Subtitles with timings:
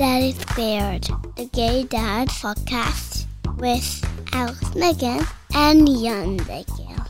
[0.00, 1.02] Daddy Squared,
[1.36, 3.26] the Gay Dad podcast
[3.58, 7.04] with Alex Maghen and Jan Megan.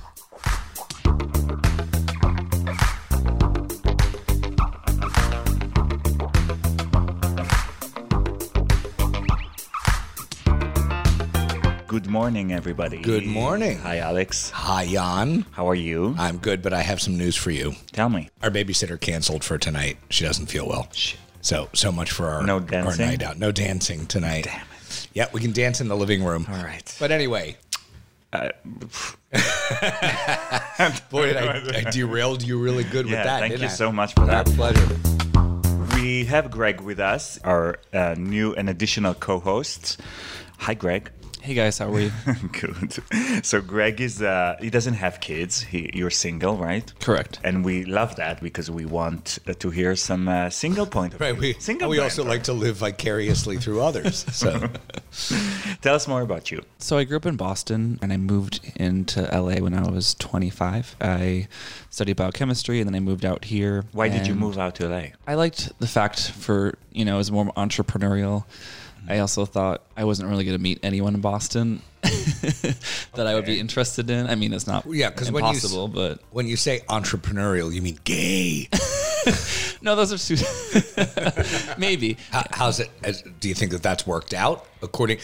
[11.86, 12.98] Good morning, everybody.
[13.02, 13.78] Good morning.
[13.78, 14.50] Hi, Alex.
[14.50, 15.46] Hi, Yan.
[15.52, 16.16] How are you?
[16.18, 17.74] I'm good, but I have some news for you.
[17.92, 18.30] Tell me.
[18.42, 19.98] Our babysitter canceled for tonight.
[20.08, 20.88] She doesn't feel well.
[20.92, 21.20] Shit.
[21.42, 23.38] So, so much for our, No our night out.
[23.38, 24.44] No dancing tonight.
[24.44, 25.08] Damn it.
[25.14, 26.46] Yeah, we can dance in the living room.
[26.48, 26.94] All right.
[27.00, 27.56] But anyway.
[28.32, 28.50] Uh,
[31.10, 33.40] Boy, did I, I derailed you really good yeah, with that.
[33.40, 33.68] thank you I?
[33.68, 34.46] so much for that.
[34.46, 34.86] pleasure.
[35.94, 40.00] We have Greg with us, our uh, new and additional co-host.
[40.58, 41.10] Hi, Greg.
[41.42, 42.12] Hey guys, how are you?
[42.60, 42.98] Good.
[43.46, 45.62] So Greg is uh, he doesn't have kids.
[45.62, 46.92] He, you're single, right?
[47.00, 47.40] Correct.
[47.42, 51.20] And we love that because we want uh, to hear some uh, single point of
[51.20, 51.40] Right, view.
[51.40, 52.30] we, single we also banter.
[52.36, 54.26] like to live vicariously through others.
[54.40, 54.68] So,
[55.82, 56.62] Tell us more about you.
[56.78, 60.96] So I grew up in Boston and I moved into LA when I was 25.
[61.00, 61.48] I
[61.90, 63.84] studied biochemistry and then I moved out here.
[63.92, 65.02] Why did you move out to LA?
[65.26, 68.44] I liked the fact for, you know, it was more entrepreneurial.
[69.08, 73.44] I also thought I wasn't really going to meet anyone in Boston that I would
[73.46, 74.26] be interested in.
[74.26, 77.98] I mean, it's not Yeah, 'cause when you but when you say entrepreneurial, you mean
[78.04, 78.68] gay.
[79.82, 81.74] no, those are two.
[81.78, 82.16] Maybe.
[82.30, 82.90] How, how's it?
[83.02, 84.66] as- Do you think that that's worked out?
[84.82, 85.18] According,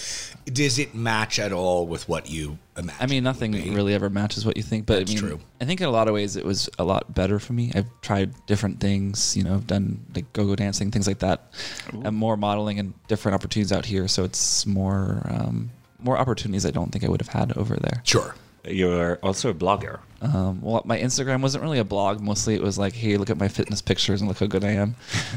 [0.47, 2.99] does it match at all with what you imagine?
[3.01, 5.41] I mean, nothing really ever matches what you think, but That's I mean, true.
[5.61, 7.73] I think in a lot of ways it was a lot better for me.
[7.75, 11.53] I've tried different things, you know, I've done like go-go dancing, things like that,
[11.93, 14.09] and more modeling and different opportunities out here.
[14.09, 18.03] So it's more, um, more opportunities I don't think I would have had over there.
[18.05, 18.35] Sure.
[18.69, 20.01] You're also a blogger.
[20.23, 22.21] Um, well, my Instagram wasn't really a blog.
[22.21, 24.71] Mostly it was like, hey, look at my fitness pictures and look how good I
[24.71, 24.95] am.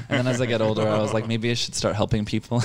[0.08, 2.64] And then as I get older, I was like, maybe I should start helping people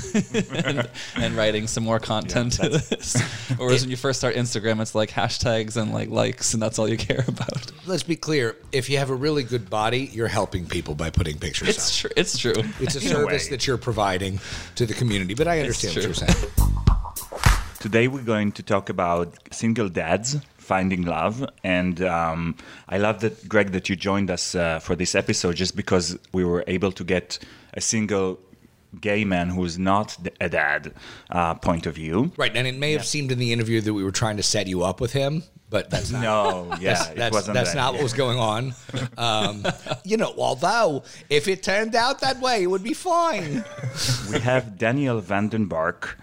[0.65, 3.21] and, and writing some more content to this.
[3.57, 6.89] Whereas when you first start Instagram, it's like hashtags and like likes, and that's all
[6.89, 7.73] you care about.
[7.87, 8.57] Let's be clear.
[8.73, 12.01] If you have a really good body, you're helping people by putting pictures It's up.
[12.01, 12.11] true.
[12.17, 12.55] It's true.
[12.81, 13.51] It's a In service way.
[13.51, 14.39] that you're providing
[14.77, 15.35] to the community.
[15.35, 16.09] But I understand what true.
[16.09, 16.51] you're saying.
[17.81, 22.57] Today we're going to talk about single dads finding love, and um,
[22.89, 26.45] I love that Greg that you joined us uh, for this episode just because we
[26.45, 27.39] were able to get
[27.75, 28.39] a single
[29.01, 30.95] gay man who's not a dad
[31.31, 32.33] uh, point of view.
[32.37, 32.57] Right.
[32.57, 34.83] And it may have seemed in the interview that we were trying to set you
[34.85, 36.23] up with him, but that's not.
[36.23, 37.77] No, yeah, That's, that's, that's that.
[37.77, 38.75] not what was going on.
[39.19, 39.65] Um,
[40.05, 43.65] you know, although if it turned out that way, it would be fine.
[44.31, 46.15] we have Daniel Vandenbark,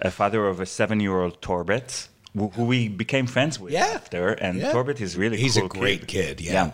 [0.00, 3.86] a father of a seven-year-old Torbet, who we became friends with Yeah.
[3.94, 4.72] after, and Yeah.
[4.72, 6.72] Torbet is really He's a great kid, yeah.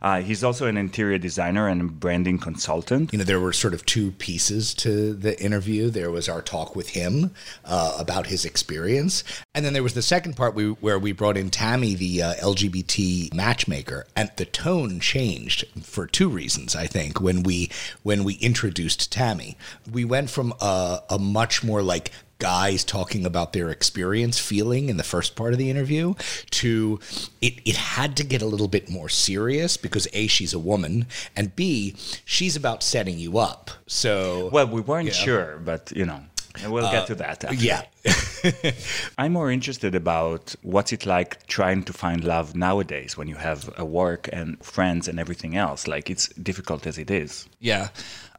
[0.00, 3.12] Uh, he's also an interior designer and branding consultant.
[3.12, 5.90] You know, there were sort of two pieces to the interview.
[5.90, 7.32] There was our talk with him
[7.64, 9.24] uh, about his experience,
[9.56, 12.34] and then there was the second part we, where we brought in Tammy, the uh,
[12.34, 16.76] LGBT matchmaker, and the tone changed for two reasons.
[16.76, 17.68] I think when we
[18.04, 19.56] when we introduced Tammy,
[19.90, 24.96] we went from a, a much more like guys talking about their experience feeling in
[24.96, 26.14] the first part of the interview
[26.50, 27.00] to
[27.42, 31.06] it, it had to get a little bit more serious because a she's a woman
[31.36, 31.94] and b
[32.24, 36.20] she's about setting you up so Well, we weren't sure, but you know,
[36.68, 37.44] we'll get to uh, that.
[37.44, 37.54] after.
[37.56, 37.82] yeah
[39.18, 43.68] I'm more interested about what's it like trying to find love nowadays when you have
[43.76, 45.86] a work and friends and everything else.
[45.88, 47.46] Like it's difficult as it is.
[47.60, 47.88] Yeah.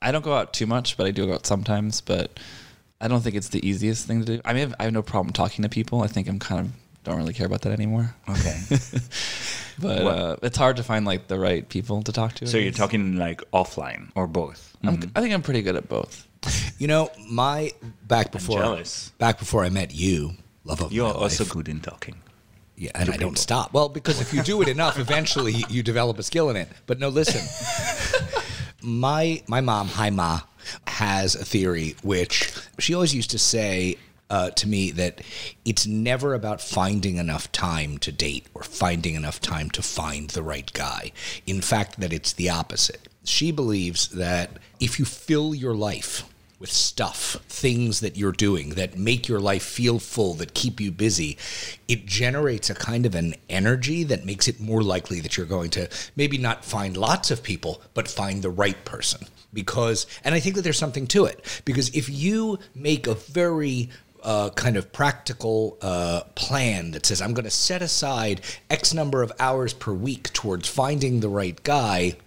[0.01, 2.01] I don't go out too much, but I do go out sometimes.
[2.01, 2.39] But
[3.01, 4.41] I don't think it's the easiest thing to do.
[4.43, 6.01] I mean, I have no problem talking to people.
[6.03, 6.71] I think I'm kind of
[7.03, 8.15] don't really care about that anymore.
[8.29, 8.59] Okay.
[9.81, 12.47] But uh, it's hard to find like the right people to talk to.
[12.47, 14.75] so you're talking like offline or both?
[14.83, 16.27] I'm, I think I'm pretty good at both.
[16.77, 17.71] you know my
[18.07, 19.11] back before jealous.
[19.17, 20.31] back before i met you
[20.63, 21.53] love of You're my also life.
[21.53, 22.15] good in talking.
[22.75, 23.73] Yeah, and I don't stop.
[23.73, 26.69] Well, because if you do it enough, eventually you develop a skill in it.
[26.85, 27.43] But no, listen.
[28.81, 30.39] my my mom, hi ma,
[30.87, 33.97] has a theory which she always used to say
[34.29, 35.21] uh, to me that
[35.65, 40.43] it's never about finding enough time to date or finding enough time to find the
[40.43, 41.11] right guy.
[41.47, 43.07] In fact, that it's the opposite.
[43.23, 46.23] She believes that if you fill your life
[46.59, 50.91] with stuff, things that you're doing that make your life feel full, that keep you
[50.91, 51.37] busy,
[51.87, 55.69] it generates a kind of an energy that makes it more likely that you're going
[55.69, 59.25] to maybe not find lots of people, but find the right person.
[59.51, 63.89] Because, and I think that there's something to it, because if you make a very
[64.23, 69.23] uh, kind of practical uh, plan that says, I'm going to set aside X number
[69.23, 72.17] of hours per week towards finding the right guy,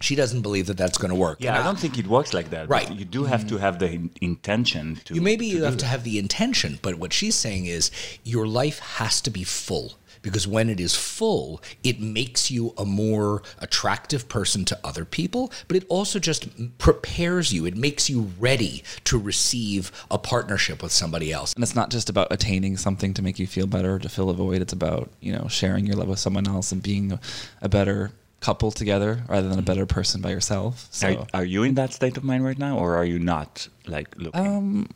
[0.00, 1.38] She doesn't believe that that's going to work.
[1.40, 2.68] Yeah, And I don't think it works like that.
[2.68, 2.90] Right.
[2.90, 5.14] You do have to have the in- intention to.
[5.14, 7.90] You maybe you have do to have the intention, but what she's saying is
[8.24, 9.94] your life has to be full
[10.24, 15.52] because when it is full, it makes you a more attractive person to other people,
[15.68, 16.48] but it also just
[16.78, 17.66] prepares you.
[17.66, 21.52] It makes you ready to receive a partnership with somebody else.
[21.54, 24.34] And it's not just about attaining something to make you feel better, to fill a
[24.34, 24.62] void.
[24.62, 27.20] It's about, you know, sharing your love with someone else and being a,
[27.62, 28.10] a better
[28.40, 30.88] couple together rather than a better person by yourself.
[30.90, 33.68] So, Are, are you in that state of mind right now, or are you not?
[33.86, 34.40] Like looking.
[34.40, 34.88] um,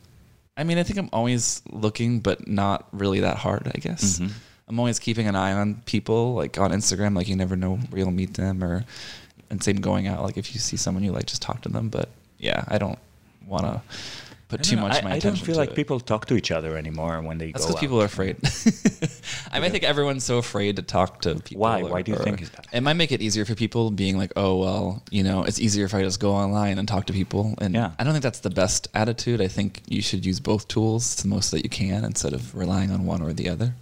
[0.57, 4.19] I mean, I think I'm always looking, but not really that hard, I guess.
[4.69, 7.99] I'm always keeping an eye on people, like on Instagram, like you never know where
[7.99, 8.85] you'll meet them or,
[9.49, 10.21] and same going out.
[10.23, 11.89] Like if you see someone you like, just talk to them.
[11.89, 12.99] But yeah, I don't
[13.47, 13.81] want to
[14.49, 15.75] put too know, much I, my I attention don't feel to like it.
[15.75, 18.37] people talk to each other anymore when they That's because people are afraid.
[19.51, 21.61] I might think everyone's so afraid to talk to people.
[21.61, 21.81] Why?
[21.81, 22.67] Why do you think is that?
[22.71, 25.85] It might make it easier for people being like, oh well, you know, it's easier
[25.85, 27.55] if I just go online and talk to people.
[27.59, 27.91] And Yeah.
[27.97, 29.41] I don't think that's the best attitude.
[29.41, 32.91] I think you should use both tools the most that you can instead of relying
[32.91, 33.73] on one or the other.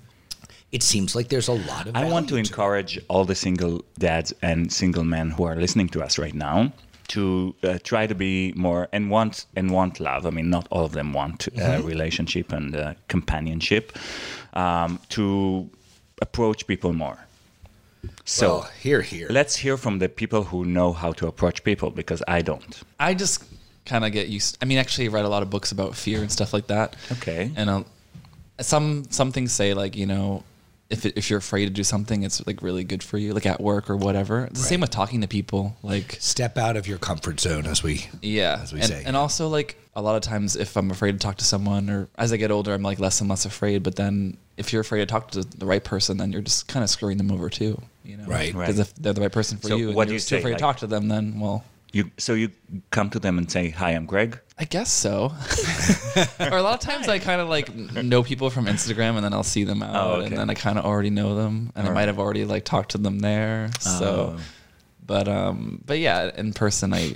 [0.71, 3.85] It seems like there's a lot of I want to value encourage all the single
[3.99, 6.73] dads and single men who are listening to us right now
[7.09, 10.25] to uh, try to be more and want and want love.
[10.25, 13.97] I mean, not all of them want uh, relationship and uh, companionship.
[14.53, 15.69] Um, to
[16.21, 17.17] approach people more.
[18.25, 19.27] So Well, here, here.
[19.29, 22.81] let's hear from the people who know how to approach people because I don't.
[22.99, 23.43] I just
[23.85, 24.57] kind of get used.
[24.61, 26.95] I mean, actually, I read a lot of books about fear and stuff like that.
[27.13, 27.51] Okay.
[27.55, 27.83] And uh,
[28.59, 30.43] some some things say like you know,
[30.89, 33.45] if it, if you're afraid to do something, it's like really good for you, like
[33.45, 34.45] at work or whatever.
[34.45, 35.75] It's the same with talking to people.
[35.83, 39.03] Like Step out of your comfort zone, as we yeah, as we and, say.
[39.05, 42.07] and also like a lot of times, if I'm afraid to talk to someone, or
[42.17, 43.83] as I get older, I'm like less and less afraid.
[43.83, 46.83] But then, if you're afraid to talk to the right person, then you're just kind
[46.83, 47.81] of screwing them over too.
[48.05, 48.53] You know, Right.
[48.53, 48.87] Because Right.
[48.87, 50.39] if they're the right person for So you, and what do you're you still say,
[50.41, 51.65] afraid like- to talk to them, then well,
[51.97, 52.51] You so you
[52.91, 55.31] come to them and say, "Hi, I'm Greg." I guess so.
[56.39, 59.33] or a lot of times I kind of like know people from Instagram and then
[59.33, 60.27] I'll see them out Oh, okay.
[60.27, 62.91] and then I kind of already know them and I might have already like talked
[62.91, 63.69] to them there.
[63.79, 64.39] So, Oh.
[65.05, 67.15] but um, but yeah, in person I.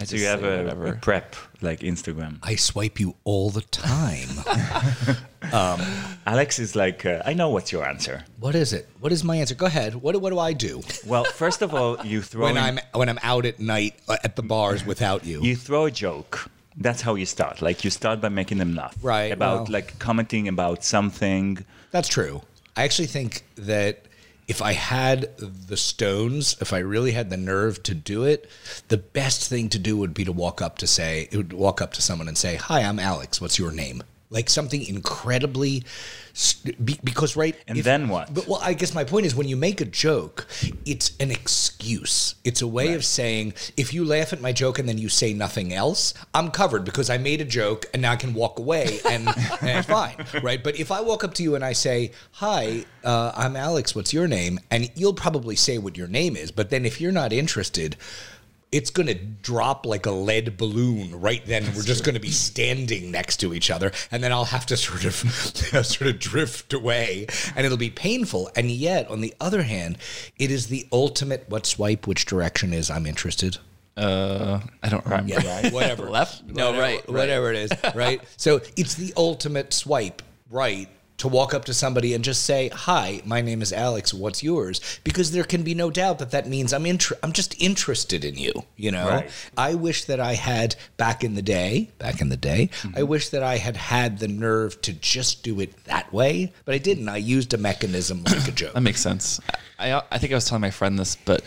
[0.00, 2.38] I So you have a, a prep like Instagram.
[2.42, 4.28] I swipe you all the time.
[6.26, 8.24] Alex is like, uh, I know what's your answer.
[8.40, 8.88] what is it?
[9.00, 9.54] What is my answer?
[9.54, 9.94] Go ahead.
[9.94, 13.08] What, what do I do Well, first of all, you throw when in- I'm when
[13.08, 15.42] I'm out at night uh, at the bars without you?
[15.42, 16.50] you throw a joke.
[16.76, 17.62] That's how you start.
[17.62, 18.96] Like you start by making them laugh.
[19.02, 21.64] Right, About well- like commenting about something.
[21.92, 22.42] That's true.
[22.76, 24.06] I actually think that
[24.46, 28.48] if I had the stones, if I really had the nerve to do it,
[28.88, 31.80] the best thing to do would be to walk up to say, it would walk
[31.80, 33.40] up to someone and say, "Hi, I'm Alex.
[33.40, 35.84] What's your name?" Like something incredibly,
[37.04, 37.56] because right.
[37.68, 38.34] And then what?
[38.34, 40.48] But well, I guess my point is when you make a joke,
[40.84, 42.34] it's an excuse.
[42.42, 45.32] It's a way of saying if you laugh at my joke and then you say
[45.32, 48.98] nothing else, I'm covered because I made a joke and now I can walk away
[49.08, 49.28] and,
[49.60, 50.62] and fine, right?
[50.62, 53.94] But if I walk up to you and I say, "Hi, uh, I'm Alex.
[53.94, 57.12] What's your name?" and you'll probably say what your name is, but then if you're
[57.12, 57.96] not interested.
[58.74, 61.64] It's going to drop like a lead balloon right then.
[61.76, 64.76] We're just going to be standing next to each other, and then I'll have to
[64.76, 65.14] sort of
[65.86, 68.50] sort of drift away, and it'll be painful.
[68.56, 69.98] And yet, on the other hand,
[70.40, 71.44] it is the ultimate.
[71.48, 72.08] What swipe?
[72.08, 73.58] Which direction is I'm interested?
[73.96, 75.34] Uh, I don't remember.
[75.34, 76.10] Yeah, whatever.
[76.18, 76.42] Left?
[76.44, 77.08] No, Whatever- right, right.
[77.08, 78.20] Whatever it is, right?
[78.36, 80.20] So it's the ultimate swipe,
[80.50, 80.88] right?
[81.18, 84.12] To walk up to somebody and just say, "Hi, my name is Alex.
[84.12, 87.54] What's yours?" Because there can be no doubt that that means I'm inter- I'm just
[87.62, 88.52] interested in you.
[88.76, 89.30] You know, Right.
[89.56, 91.90] I wish that I had back in the day.
[91.98, 92.98] Back in the day, mm-hmm.
[92.98, 96.74] I wish that I had had the nerve to just do it that way, but
[96.74, 97.08] I didn't.
[97.08, 98.74] I used a mechanism like a joke.
[98.74, 99.40] That makes sense.
[99.78, 101.42] I I think I was telling my friend this, but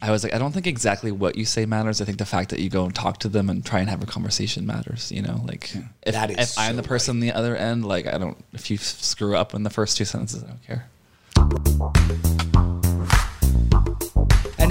[0.00, 2.00] I was like, I don't think exactly what you say matters.
[2.00, 4.02] I think the fact that you go and talk to them and try and have
[4.02, 5.10] a conversation matters.
[5.10, 8.06] You know, like if, That is if I'm the person on the other end, like
[8.06, 8.36] I don't.
[8.52, 10.86] If you screw up in the first two sentences, I don't care.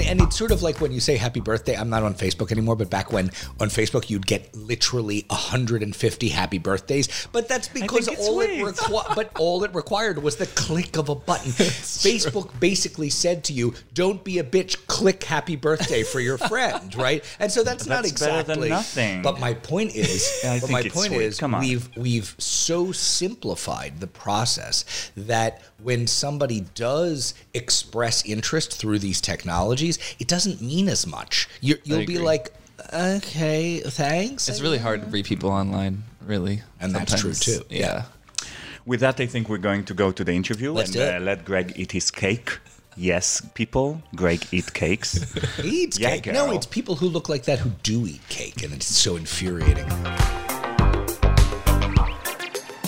[0.08, 1.76] And it's sort of like when you say happy birthday.
[1.76, 3.26] I'm not on Facebook anymore, but back when
[3.60, 7.28] on Facebook you'd get literally 150 happy birthdays.
[7.32, 11.14] But that's because all it requi- but all it required was the click of a
[11.14, 11.52] button.
[11.52, 14.86] Facebook basically said to you, "Don't be a bitch.
[14.86, 17.24] Click happy birthday for your friend." Right?
[17.38, 19.22] And so that's, not That's better exactly than nothing.
[19.22, 21.22] But my point is, I but think my point sweet.
[21.22, 21.60] is, Come on.
[21.60, 24.84] we've we've so simplified the process
[25.16, 31.48] that when somebody does express interest through these technologies, it doesn't mean as much.
[31.60, 32.52] You're, you'll be like,
[32.92, 34.48] okay, thanks.
[34.48, 36.62] It's really hard to read people online, really.
[36.80, 37.62] And that's true, too.
[37.70, 38.04] Yeah.
[38.86, 41.44] With that, I think we're going to go to the interview Let's and uh, let
[41.44, 42.58] Greg eat his cake.
[42.96, 45.18] yes, people, Greg eat cakes.
[45.62, 46.32] He eats Yeah, cake.
[46.32, 49.86] No, it's people who look like that who do eat cake, and it's so infuriating.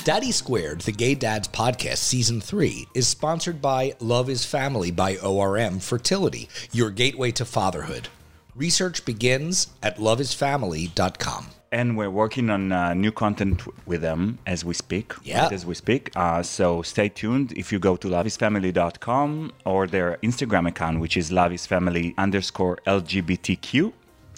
[0.04, 5.16] Daddy Squared, the Gay Dads podcast, season three, is sponsored by Love is Family by
[5.18, 8.08] ORM Fertility, your gateway to fatherhood.
[8.56, 11.46] Research begins at loveisfamily.com.
[11.72, 15.12] and we're working on uh, new content with them as we speak.
[15.22, 15.42] Yeah.
[15.44, 16.10] right as we speak.
[16.16, 17.52] Uh, so stay tuned.
[17.52, 23.92] If you go to loveisfamily.com or their Instagram account, which is loveisfamily underscore LGBTQ,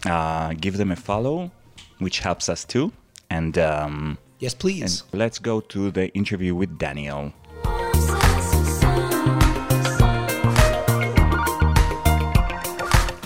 [0.06, 1.50] uh, give them a follow,
[1.98, 2.92] which helps us too.
[3.30, 5.04] And, um, Yes, and please.
[5.12, 7.32] let's go to the interview with Daniel.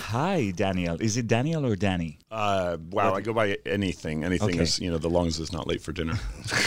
[0.09, 0.97] Hi, Daniel.
[1.01, 2.17] Is it Daniel or Danny?
[2.31, 4.23] Uh, wow, I go by anything.
[4.23, 4.63] Anything Okay.
[4.63, 6.17] is, you know, the long as it's not late for dinner.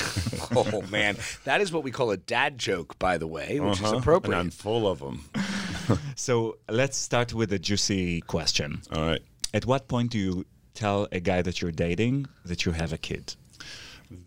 [0.55, 1.17] oh, man.
[1.45, 3.97] That is what we call a dad joke, by the way, which is Uh-huh.
[3.99, 4.39] appropriate.
[4.39, 5.25] And I'm full of them.
[6.15, 8.83] So let's start with a juicy question.
[8.93, 9.23] All right.
[9.53, 12.99] At what point do you tell a guy that you're dating that you have a
[12.99, 13.35] kid?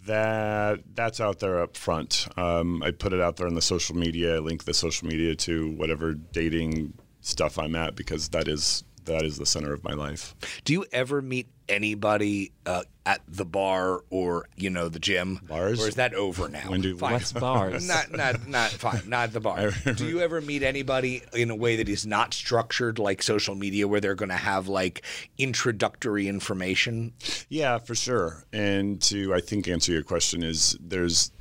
[0.06, 2.28] That that's out there up front.
[2.38, 4.38] Um, I put it out there on the social media.
[4.38, 9.24] I link the social media to whatever dating stuff I'm at because that is that
[9.24, 10.36] is the center of my life.
[10.64, 15.40] Do you ever meet anybody uh, at the bar or you know the gym?
[15.48, 15.84] Bars?
[15.84, 16.70] or is that over now?
[16.70, 17.14] When do- Fine.
[17.14, 17.88] What's bars?
[17.88, 19.02] Not, not, not fine.
[19.08, 19.72] Not the bar.
[19.96, 23.88] Do you ever meet anybody in a way that is not structured like social media,
[23.88, 25.04] where they're going to have like
[25.38, 27.14] introductory information?
[27.50, 28.44] Yeah, for sure.
[28.52, 31.32] And to I think answer your question is there's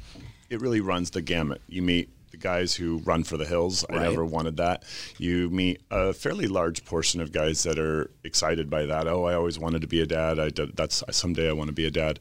[0.51, 1.63] it really runs the gamut.
[1.69, 3.85] You meet the guys who run for the hills.
[3.89, 4.85] I never wanted that.
[5.19, 9.07] You meet a fairly large portion of guys that are excited by that.
[9.07, 10.39] Oh, I always wanted to be a dad.
[10.39, 12.21] I did, that's someday I want to be a dad.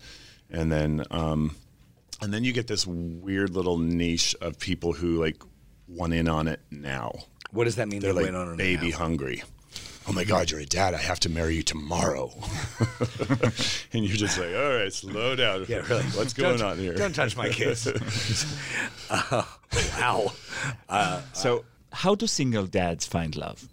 [0.50, 1.56] And then um,
[2.22, 5.42] and then you get this weird little niche of people who like
[5.88, 7.14] want in on it now.
[7.52, 8.00] What does that mean?
[8.00, 8.98] They're they like went on it baby now?
[8.98, 9.44] hungry.
[10.12, 10.94] Oh my God, you're a dad.
[10.94, 12.34] I have to marry you tomorrow.
[13.94, 15.64] and you're just like, all right, slow down.
[15.70, 16.04] Yeah, really.
[16.04, 16.96] What's going Don't- on here?
[16.96, 17.88] Don't touch my kids.
[19.10, 19.44] uh,
[19.98, 20.34] wow.
[21.32, 21.64] So,
[21.94, 23.70] how do single dads find love?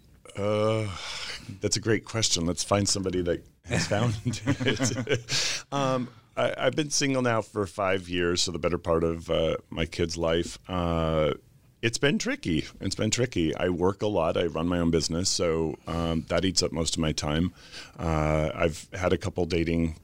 [1.59, 2.45] That's a great question.
[2.45, 5.63] Let's find somebody that has found it.
[5.73, 9.57] um, I, I've been single now for five years, so the better part of uh,
[9.69, 10.57] my kid's life.
[10.69, 11.33] Uh,
[11.81, 12.65] it's been tricky.
[12.81, 13.55] It's been tricky.
[13.55, 14.37] I work a lot.
[14.37, 17.53] I run my own business, so um, that eats up most of my time.
[17.97, 19.95] Uh, I've had a couple dating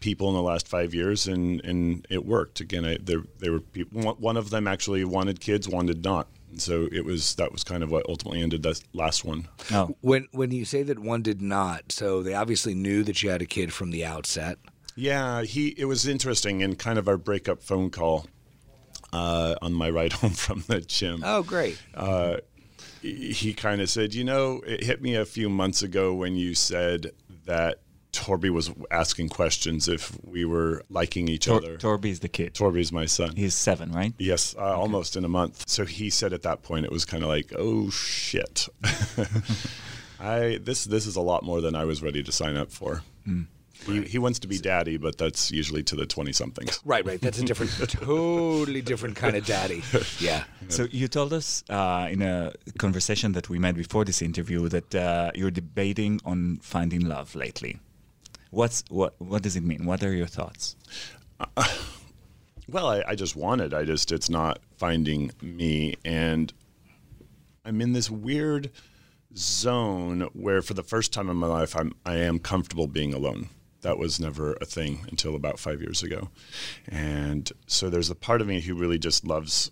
[0.00, 2.60] people in the last five years, and, and it worked.
[2.60, 4.02] Again, I, there there were people.
[4.02, 6.28] One one of them actually wanted kids, one did not.
[6.56, 9.48] So it was that was kind of what ultimately ended that last one.
[9.70, 13.30] Oh, When when you say that one did not, so they obviously knew that you
[13.30, 14.58] had a kid from the outset.
[14.96, 15.68] Yeah, he.
[15.78, 18.26] It was interesting in kind of our breakup phone call
[19.12, 21.22] uh, on my ride home from the gym.
[21.24, 21.80] Oh, great.
[23.02, 26.36] He, he kind of said, "You know, it hit me a few months ago when
[26.36, 27.12] you said
[27.46, 27.78] that
[28.12, 32.54] Torby was asking questions if we were liking each Tor- other." Torby is the kid.
[32.54, 33.36] Torby's my son.
[33.36, 34.12] He's seven, right?
[34.18, 35.68] Yes, uh, almost in a month.
[35.68, 38.68] So he said at that point it was kind of like, "Oh shit."
[40.20, 43.02] I this this is a lot more than I was ready to sign up for.
[43.86, 46.80] He, he wants to be daddy, but that's usually to the 20 somethings.
[46.90, 47.20] Right, right.
[47.20, 49.82] That's a different, totally different kind of daddy.
[50.18, 50.44] Yeah.
[50.68, 54.94] So you told us uh, in a conversation that we met before this interview that
[54.94, 57.80] uh, you're debating on finding love lately.
[58.50, 59.14] What's what?
[59.18, 59.84] What does it mean?
[59.84, 60.76] What are your thoughts?
[62.70, 63.74] Well, I, I just want it.
[63.74, 65.96] I just, it's not finding me.
[66.04, 66.52] And
[67.64, 68.70] I'm in this weird
[69.36, 73.48] zone where for the first time in my life, I'm, I am comfortable being alone.
[73.82, 76.28] That was never a thing until about five years ago.
[76.88, 79.70] And so there's a part of me who really just loves,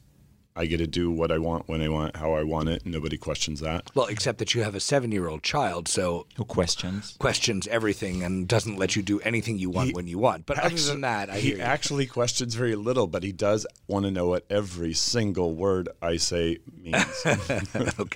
[0.57, 2.85] I get to do what I want when I want, how I want it.
[2.85, 3.91] And nobody questions that.
[3.95, 7.17] Well, except that you have a seven-year-old child, so Who questions?
[7.19, 10.47] questions everything and doesn't let you do anything you want He when you want.
[10.47, 14.07] But other than that, I he hear actually questions very little, but he does want
[14.07, 16.97] to know what every single word I say means.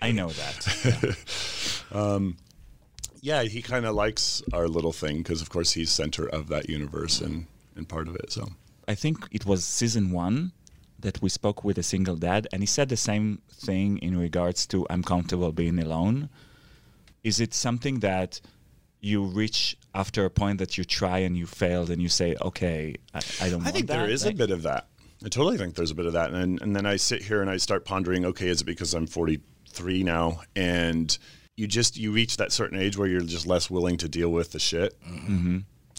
[0.01, 1.17] I know that.
[1.93, 2.39] yeah, um,
[3.23, 7.21] he kind of likes our little thing because, of course, he's center of that universe
[7.21, 8.33] and, and part of it.
[8.33, 8.49] So
[8.89, 10.53] I think it was season one
[10.99, 14.67] that we spoke with a single dad, and he said the same thing in regards
[14.69, 16.29] to I'm comfortable being alone.
[17.25, 18.41] Is it something that
[19.01, 22.95] you reach after a point that you try and you failed and you say, okay,
[23.15, 24.11] I, I don't I want think there that?
[24.11, 24.87] is Like- a bit of that.
[25.25, 26.33] I totally think there's a bit of that.
[26.33, 29.07] And, and then I sit here and I start pondering, okay, is it because I'm
[29.07, 30.41] 43 now?
[30.57, 31.17] And
[31.57, 34.53] you just, you reach that certain age where you're just less willing to deal with
[34.53, 34.97] the shit.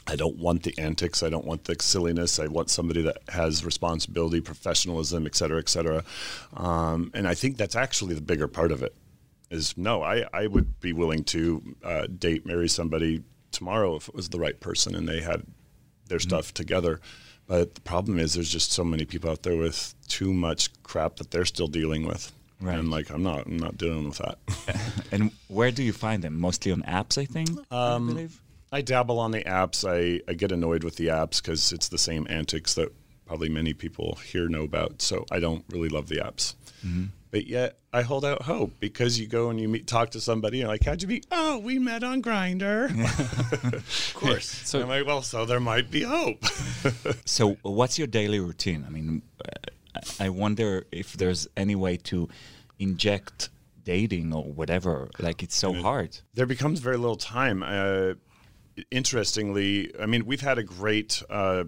[0.06, 1.24] I don't want the antics.
[1.24, 2.40] I don't want the silliness.
[2.40, 6.04] I want somebody that has responsibility, professionalism, et cetera, et cetera.
[6.58, 8.94] Um, and I think that's actually the bigger part of it.
[9.50, 14.16] is no, I, I would be willing to uh, date, marry somebody tomorrow if it
[14.16, 15.44] was the right person and they had
[16.10, 17.00] their stuff together.
[17.46, 21.18] But the problem is, there's just so many people out there with too much crap
[21.18, 22.32] that they're still dealing with.
[22.64, 22.80] Right.
[22.80, 24.40] And like, I'm not, I'm not dealing with that.
[25.12, 26.40] And where do you find them?
[26.40, 27.50] Mostly on apps, I think.
[27.70, 28.42] I believe.
[28.72, 29.88] I dabble on the apps.
[29.88, 32.92] I, I get annoyed with the apps because it's the same antics that
[33.28, 35.04] probably many people here know about.
[35.04, 36.56] So I don't really love the apps.
[37.30, 40.62] But yet I hold out hope because you go and you meet, talk to somebody
[40.62, 41.26] and like, how'd you meet?
[41.32, 42.90] Oh, we met on Grindr.
[43.74, 44.46] Of course.
[44.66, 46.44] So I'm like, well, so there might be hope.
[47.26, 48.84] So, what's your daily routine?
[48.88, 49.50] I mean, uh,
[50.20, 52.30] I wonder if there's any way to
[52.80, 53.50] inject
[53.84, 55.10] dating or whatever.
[55.20, 56.18] Like, it's so hard.
[56.34, 57.64] there becomes very little time.
[57.64, 58.14] Uh,
[58.92, 61.66] interestingly, I mean, we've had a great uh,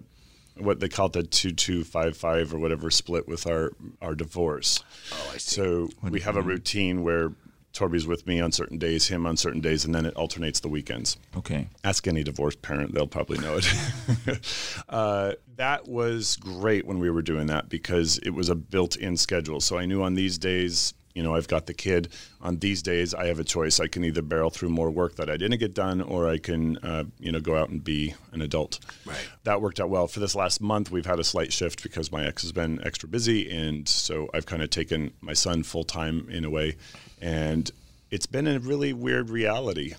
[0.56, 4.14] what they call it the two two five five or whatever split with our our
[4.14, 4.82] divorce.
[5.12, 5.56] Oh, I see.
[5.56, 7.32] So we have a routine where
[7.76, 10.68] Torby's with me on certain days, him on certain days, and then it alternates the
[10.68, 11.18] weekends.
[11.36, 11.68] Okay.
[11.84, 14.40] Ask any divorced parent; they'll probably know it.
[14.88, 19.60] uh, that was great when we were doing that because it was a built-in schedule.
[19.60, 22.08] So I knew on these days, you know, I've got the kid.
[22.42, 23.80] On these days, I have a choice.
[23.80, 26.76] I can either barrel through more work that I didn't get done, or I can,
[26.78, 28.80] uh, you know, go out and be an adult.
[29.06, 29.16] Right.
[29.44, 30.08] That worked out well.
[30.08, 33.08] For this last month, we've had a slight shift because my ex has been extra
[33.08, 36.76] busy, and so I've kind of taken my son full time in a way,
[37.22, 37.70] and
[38.10, 39.94] it's been a really weird reality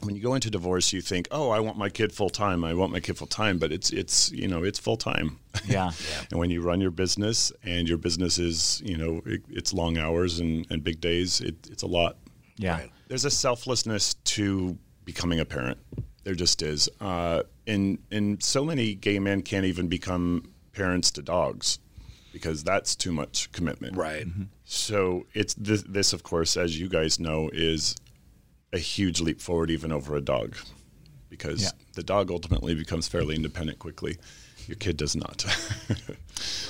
[0.00, 2.64] when you go into divorce, you think, "Oh, I want my kid full time.
[2.64, 5.38] I want my kid full time," but it's it's you know it's full time.
[5.64, 5.90] Yeah.
[6.30, 9.98] and when you run your business, and your business is you know it, it's long
[9.98, 12.16] hours and, and big days, it, it's a lot.
[12.56, 12.86] Yeah.
[13.08, 15.78] There's a selflessness to becoming a parent.
[16.24, 16.88] There just is.
[17.00, 21.78] Uh, and and so many gay men can't even become parents to dogs
[22.32, 23.96] because that's too much commitment.
[23.96, 24.26] Right.
[24.64, 27.94] So it's this, this, of course, as you guys know, is
[28.72, 30.56] a huge leap forward even over a dog,
[31.28, 31.70] because Yeah.
[31.94, 34.16] the dog ultimately becomes fairly independent quickly.
[34.66, 35.44] Your kid does not.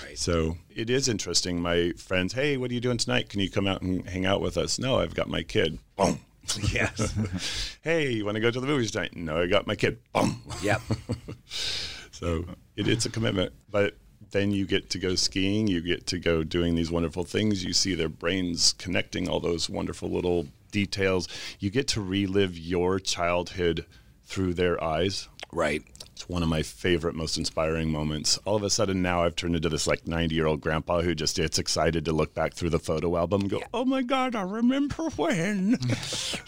[0.04, 0.18] Right.
[0.18, 1.62] So it is interesting.
[1.62, 3.30] My friends, hey, what are you doing tonight?
[3.30, 4.78] Can you come out and hang out with us?
[4.78, 5.78] No, I've got my kid.
[5.96, 6.18] Boom.
[6.72, 7.14] Yes.
[7.82, 9.16] hey, you want to go to the movies tonight?
[9.16, 9.98] No, I got my kid.
[10.12, 10.42] Boom.
[10.62, 10.82] yep.
[12.10, 12.44] So
[12.76, 13.96] it, it's a commitment, but
[14.32, 15.66] then you get to go skiing.
[15.68, 17.64] You get to go doing these wonderful things.
[17.64, 21.28] You see their brains connecting all those wonderful little details.
[21.60, 23.86] You get to relive your childhood
[24.24, 25.28] through their eyes.
[25.52, 25.82] Right.
[26.12, 28.38] It's one of my favorite, most inspiring moments.
[28.44, 31.14] All of a sudden, now I've turned into this like 90 year old grandpa who
[31.14, 34.34] just gets excited to look back through the photo album and go, oh my God,
[34.34, 35.78] I remember when.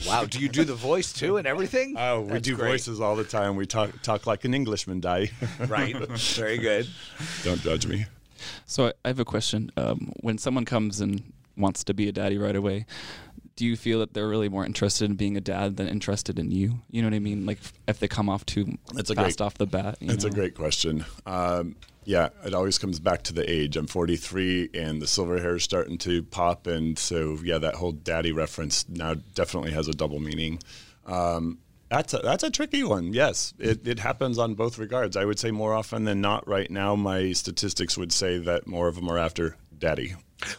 [0.06, 0.24] Wow.
[0.26, 1.94] Do you do the voice too and everything?
[1.98, 2.68] oh, we do great.
[2.72, 3.56] voices all the time.
[3.56, 5.30] We talk, talk like an Englishman, die.
[5.66, 5.96] Right.
[5.96, 6.88] Very good.
[7.42, 8.06] Don't judge me.
[8.66, 9.70] So I I have a question.
[9.76, 11.22] Um, when someone comes and
[11.56, 12.86] wants to be a daddy right away,
[13.56, 16.50] do you feel that they're really more interested in being a dad than interested in
[16.50, 16.80] you?
[16.90, 17.46] You know what I mean?
[17.46, 19.98] Like if they come off too That's a fast great- off the bat.
[20.00, 21.04] you That's a great question.
[21.26, 23.76] Um, yeah, it always comes back to the age.
[23.76, 27.92] I'm 43, and the silver hair is starting to pop, and so yeah, that whole
[27.92, 30.58] daddy reference now definitely has a double meaning.
[31.06, 33.14] Um, that's a, that's a tricky one.
[33.14, 35.16] Yes, it, it happens on both regards.
[35.16, 36.46] I would say more often than not.
[36.46, 40.14] Right now, my statistics would say that more of them are after daddy.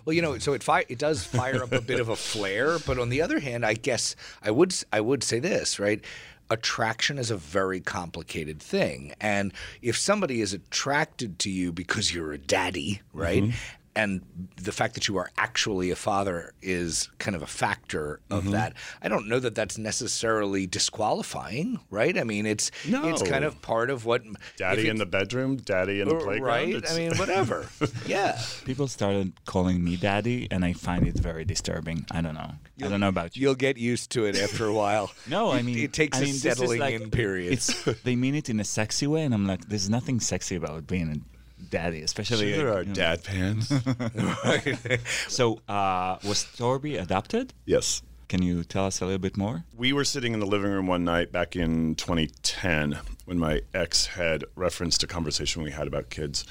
[0.05, 2.79] Well, you know, so it fi- it does fire up a bit of a flare,
[2.79, 6.03] but on the other hand, I guess I would I would say this, right?
[6.49, 12.33] Attraction is a very complicated thing, and if somebody is attracted to you because you're
[12.33, 13.43] a daddy, right?
[13.43, 13.57] Mm-hmm.
[13.95, 14.21] And
[14.57, 18.51] the fact that you are actually a father is kind of a factor of mm-hmm.
[18.51, 18.73] that.
[19.01, 22.17] I don't know that that's necessarily disqualifying, right?
[22.17, 24.23] I mean, it's it's kind of part of what
[24.57, 26.47] Daddy in the bedroom, daddy in the it- playground.
[26.47, 26.75] right?
[26.75, 27.67] It's- I mean, whatever.
[28.05, 28.41] yeah.
[28.65, 32.05] People started calling me daddy, and I find it very disturbing.
[32.11, 32.51] I don't know.
[32.83, 33.43] I don't know about you.
[33.43, 35.11] You'll get used to it after a while.
[35.27, 37.53] No, I mean it takes I a mean, this is settling like- in period.
[37.53, 40.85] It's they mean it in a sexy way, and I'm like, there's nothing sexy about
[40.87, 41.34] being a
[41.69, 42.93] daddy, especially there are you know.
[42.93, 43.71] dad pans.
[45.27, 47.53] So, uh, was Torby adopted?
[47.65, 48.01] yes.
[48.27, 49.65] Can you tell us a little bit more?
[49.77, 54.07] We were sitting in the living room one night back in 2010 when my ex
[54.07, 56.43] had referenced a conversation we had about kids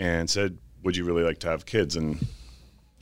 [0.00, 1.94] and said, Would you really like to have kids?
[1.94, 2.26] And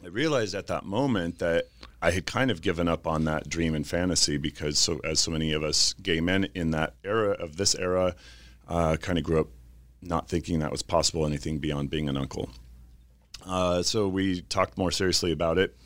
[0.05, 1.69] I realized at that moment that
[2.03, 5.31] I had kind of given up on that dream and fantasy because, so as so
[5.31, 8.15] many of us gay men in that era of this era,
[8.69, 9.49] uh, kind of grew up
[10.09, 12.51] not thinking that was possible anything beyond being an uncle.
[13.47, 15.77] Uh, so we talked more seriously about it,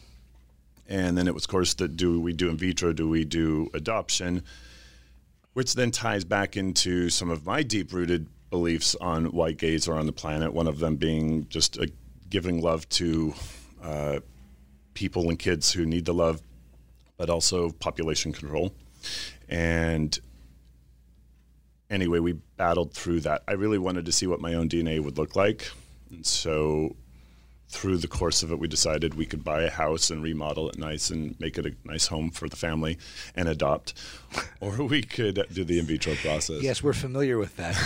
[0.89, 2.93] and then it was, of course, that do we do in vitro?
[2.93, 4.43] Do we do adoption?
[5.53, 9.99] Which then ties back into some of my deep rooted beliefs on why gays are
[9.99, 10.53] on the planet.
[10.53, 11.87] One of them being just uh
[12.31, 13.35] giving love to
[13.83, 14.21] uh,
[14.95, 16.41] people and kids who need the love,
[17.17, 18.73] but also population control.
[19.49, 20.19] And
[21.91, 23.43] anyway, we battled through that.
[23.47, 25.71] I really wanted to see what my own DNA would look like.
[26.11, 26.97] And so
[27.69, 30.79] through the course of it, we decided we could buy a house and remodel it
[30.79, 32.99] nice and make it a nice home for the family
[33.37, 33.95] and adopt,
[34.61, 36.63] or we could do the in vitro process.
[36.63, 37.77] Yes, we're familiar with that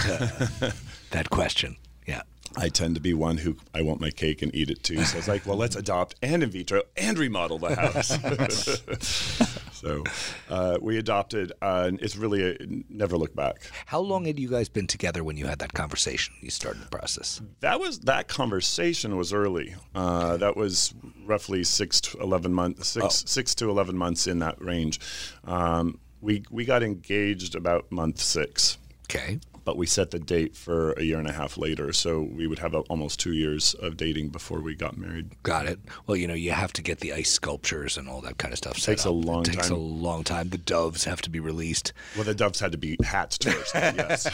[0.62, 0.70] uh,
[1.10, 1.76] that question.
[2.06, 2.22] Yeah.
[2.56, 5.02] I tend to be one who I want my cake and eat it too.
[5.04, 8.10] So it's like, well, let's adopt and in vitro and remodel the house.
[9.84, 10.04] so
[10.48, 12.56] uh, we adopted, uh, and it's really a,
[12.88, 13.70] never look back.
[13.86, 16.34] How long had you guys been together when you had that conversation?
[16.40, 17.42] You started the process.
[17.60, 19.74] That was that conversation was early.
[19.94, 20.94] Uh, that was
[21.26, 25.00] roughly six to eleven months, six six to eleven months in that range.
[25.44, 28.78] Um, we we got engaged about month six.
[29.10, 29.38] Okay.
[29.64, 31.92] But we set the date for a year and a half later.
[31.92, 35.30] So we would have a, almost two years of dating before we got married.
[35.42, 35.78] Got it.
[36.06, 38.58] Well, you know, you have to get the ice sculptures and all that kind of
[38.58, 38.76] stuff.
[38.78, 39.24] set Takes a up.
[39.24, 39.76] long it takes time.
[39.76, 40.50] a long time.
[40.50, 41.92] The doves have to be released.
[42.14, 44.28] Well, the doves had to be hatched first, yes.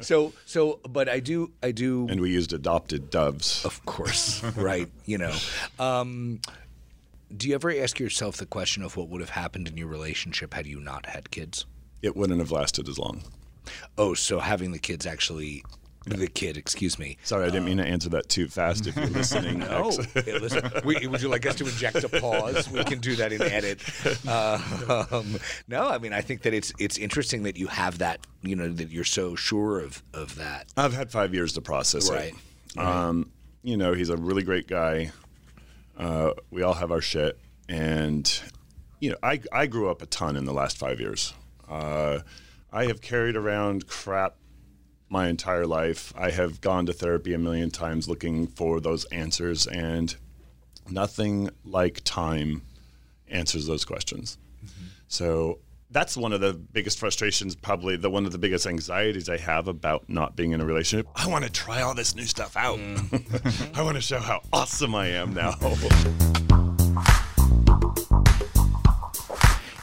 [0.06, 3.64] so, so, but I do, I do, and we used adopted doves.
[3.64, 4.88] of course, right?
[5.04, 5.34] You know,
[5.78, 6.40] um,
[7.36, 10.54] do you ever ask yourself the question of what would have happened in your relationship
[10.54, 11.66] had you not had kids?
[12.02, 13.22] It wouldn't have lasted as long.
[13.98, 15.64] Oh, so having the kids actually,
[16.06, 17.16] the kid, excuse me.
[17.22, 18.86] Sorry, I didn't mean to answer that too fast.
[18.88, 22.68] If you're listening, Oh, hey, listen, we, would you like us to inject a pause?
[22.70, 23.80] We can do that in edit.
[24.26, 25.36] Uh, um,
[25.68, 28.20] no, I mean I think that it's it's interesting that you have that.
[28.42, 30.72] You know that you're so sure of of that.
[30.76, 32.34] I've had five years to process Right.
[32.74, 32.78] it.
[32.78, 33.30] Um,
[33.62, 35.12] you know, he's a really great guy.
[35.96, 38.40] Uh, we all have our shit, and
[38.98, 41.32] you know, I I grew up a ton in the last five years.
[41.68, 42.20] Uh,
[42.72, 44.36] I have carried around crap
[45.08, 46.12] my entire life.
[46.16, 50.16] I have gone to therapy a million times looking for those answers, and
[50.88, 52.62] nothing like time
[53.28, 54.38] answers those questions.
[54.64, 54.86] Mm-hmm.
[55.08, 55.58] So
[55.90, 59.68] that's one of the biggest frustrations, probably the one of the biggest anxieties I have
[59.68, 61.06] about not being in a relationship.
[61.14, 62.78] I want to try all this new stuff out.
[62.78, 63.76] Mm.
[63.78, 65.56] I want to show how awesome I am now.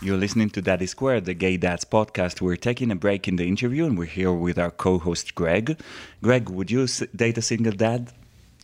[0.02, 2.40] You're listening to Daddy Square, the Gay Dads podcast.
[2.40, 5.78] We're taking a break in the interview and we're here with our co host, Greg.
[6.24, 8.14] Greg, would you s- date a single dad?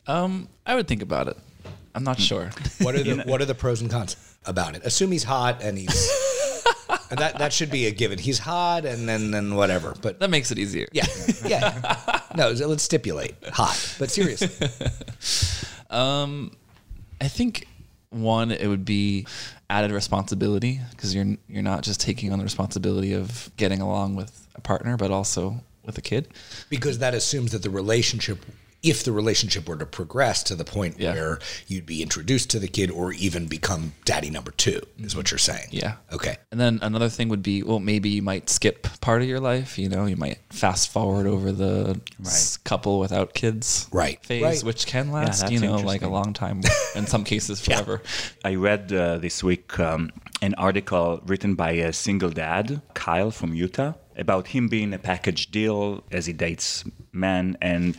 [0.07, 1.37] Um, I would think about it.
[1.93, 2.51] I'm not sure.
[2.79, 4.85] What are the what are the pros and cons about it?
[4.85, 5.89] Assume he's hot and he's.
[7.09, 8.17] and that that should be a given.
[8.17, 9.93] He's hot and then then whatever.
[10.01, 10.87] But that makes it easier.
[10.93, 11.05] yeah,
[11.45, 12.19] yeah.
[12.35, 13.95] No, let's stipulate hot.
[13.97, 14.49] But seriously,
[15.89, 17.67] I think
[18.15, 19.27] one it would be
[19.69, 24.47] added responsibility because you're you're not just taking on the responsibility of getting along with
[24.55, 26.27] a partner, but also with a kid.
[26.69, 28.43] because that assumes that the relationship
[28.85, 31.13] if the relationship were to progress to the point Yeah.
[31.13, 35.31] where you'd be introduced to the kid or even become daddy number 2 is what
[35.31, 35.67] you're saying.
[35.71, 35.95] Yeah.
[36.13, 36.37] Okay.
[36.51, 39.79] And then another thing would be, well, maybe you might skip part of your life.
[39.79, 44.23] You know, you might fast forward over the s- couple without kids Right.
[44.23, 44.63] phase, Right.
[44.63, 46.61] which can last, that's you know, like a long time.
[46.95, 48.01] In some cases, forever.
[48.43, 53.55] I read uh, this week um, an article written by a single dad, Kyle from
[53.55, 57.57] Utah, about him being a package deal as he dates men.
[57.61, 57.97] And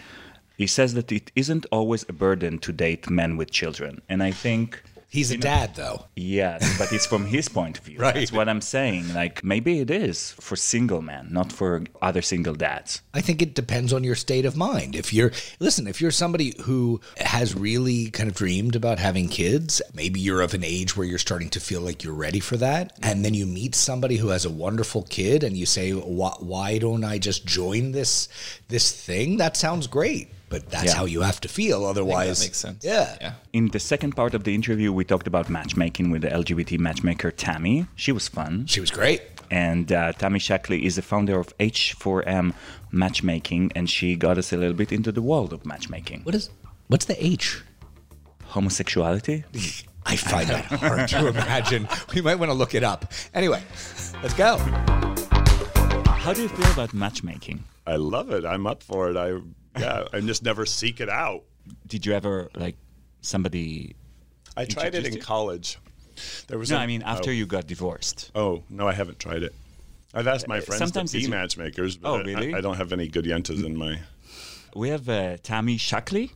[0.56, 4.00] he says that it isn't always a burden to date men with children.
[4.08, 4.82] And I think.
[5.08, 6.06] He's a dad though.
[6.16, 7.98] Yes, but it's from his point of view.
[8.06, 8.14] Right.
[8.14, 9.14] That's what I'm saying.
[9.14, 13.00] Like maybe it is for single men, not for other single dads.
[13.14, 14.94] I think it depends on your state of mind.
[14.94, 19.80] If you're, listen, if you're somebody who has really kind of dreamed about having kids,
[19.94, 22.92] maybe you're of an age where you're starting to feel like you're ready for that.
[23.02, 26.78] And then you meet somebody who has a wonderful kid and you say, why, why
[26.78, 28.28] don't I just join this,
[28.68, 29.38] this thing?
[29.38, 30.28] That sounds great.
[30.48, 30.94] But that's Yeah.
[30.94, 31.84] how you have to feel.
[31.84, 32.84] Otherwise, that makes sense.
[32.84, 33.16] Yeah.
[33.20, 33.32] Yeah.
[33.52, 37.30] In the second part of the interview, we talked about matchmaking with the LGBT matchmaker
[37.32, 37.86] Tammy.
[37.96, 38.66] She was fun.
[38.66, 39.22] She was great.
[39.50, 42.52] And uh, Tammy Shaklee is the founder of H4M
[42.92, 46.22] Matchmaking, and she got us a little bit into the world of matchmaking.
[46.22, 46.50] What is,
[46.88, 47.62] what's the H?
[48.44, 49.44] Homosexuality?
[50.06, 51.88] I find that hard to imagine.
[52.14, 53.12] We might want to look it up.
[53.34, 53.60] Anyway,
[54.22, 54.56] let's go.
[56.06, 57.64] How do you feel about matchmaking?
[57.86, 58.44] I love it.
[58.44, 59.16] I'm up for it.
[59.16, 59.40] I
[59.78, 61.42] yeah, I just never seek it out.
[61.86, 62.76] Did you ever like
[63.20, 63.96] somebody?
[64.56, 65.20] I tried it in you?
[65.20, 65.78] college.
[66.48, 67.32] There was No, a- I mean after oh.
[67.32, 68.30] you got divorced.
[68.34, 69.54] Oh no, I haven't tried it.
[70.14, 72.54] I've asked my friends sometimes to be matchmakers, but Oh, I- really?
[72.54, 73.98] I, don't have any good yentas in my.
[74.74, 76.30] We have uh, Tammy Shaklee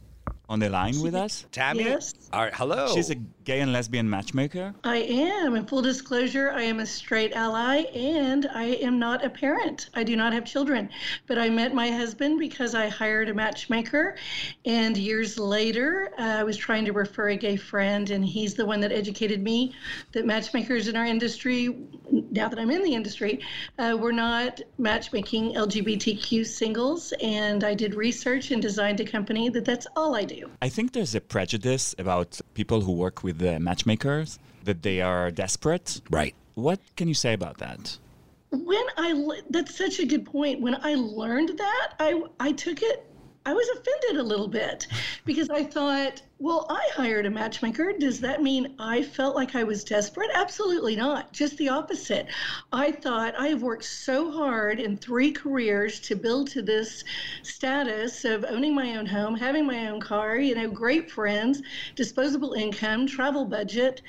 [0.49, 1.47] on the line with us?
[1.53, 1.85] Tammy?
[1.85, 2.13] Yes.
[2.33, 2.93] All right, hello.
[2.95, 4.75] She's a gay and lesbian matchmaker.
[4.85, 5.55] I am.
[5.55, 9.89] In full disclosure, I am a straight ally and I am not a parent.
[9.95, 10.91] I do not have children.
[11.27, 14.17] But I met my husband because I hired a matchmaker.
[14.65, 18.67] And years later, uh, I was trying to refer a gay friend, and he's the
[18.67, 19.75] one that educated me
[20.13, 21.77] that matchmakers in our industry,
[22.31, 23.41] now that I'm in the industry,
[23.79, 27.13] uh, we're not matchmaking LGBTQ singles.
[27.23, 30.51] And I did research and designed a company that that's all I do.
[30.63, 35.31] I think there's a prejudice about people who work with the matchmakers that they are
[35.31, 36.01] desperate.
[36.11, 36.35] right.
[36.55, 37.99] What can you say about that?
[38.51, 40.61] when I that's such a good point.
[40.61, 43.07] When I learned that, I I took it.
[43.47, 44.87] I was offended a little bit
[45.25, 47.95] because I thought, well, I hired a matchmaker.
[47.99, 50.31] Does that mean I felt like I was desperate?
[50.35, 51.33] Absolutely not.
[51.33, 52.27] Just the opposite.
[52.71, 57.03] I thought I have worked so hard in three careers to build to this
[57.43, 61.63] status of owning my own home, having my own car, you know, great friends,
[61.95, 64.03] disposable income, travel budget.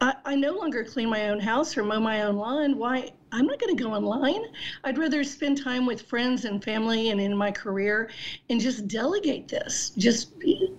[0.00, 2.78] I, I no longer clean my own house or mow my own lawn.
[2.78, 3.12] Why?
[3.32, 4.42] I'm not going to go online.
[4.82, 8.10] I'd rather spend time with friends and family and in my career
[8.48, 9.90] and just delegate this.
[9.96, 10.32] Just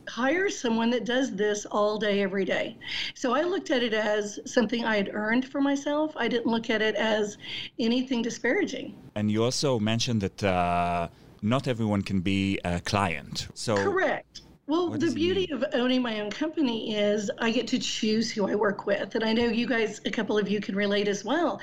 [0.10, 2.78] hire someone that does this all day, every day.
[3.14, 6.14] So I looked at it as something I had earned for myself.
[6.18, 7.38] I didn't look at it as
[7.80, 8.98] anything disparaging.
[9.16, 11.08] And you also mentioned that uh,
[11.42, 13.48] not everyone can be a client.
[13.54, 14.41] So Correct.
[14.72, 15.64] Well, the beauty mean?
[15.64, 19.16] of owning my own company is I get to choose who I work with.
[19.16, 21.60] And I know you guys, a couple of you can relate as well,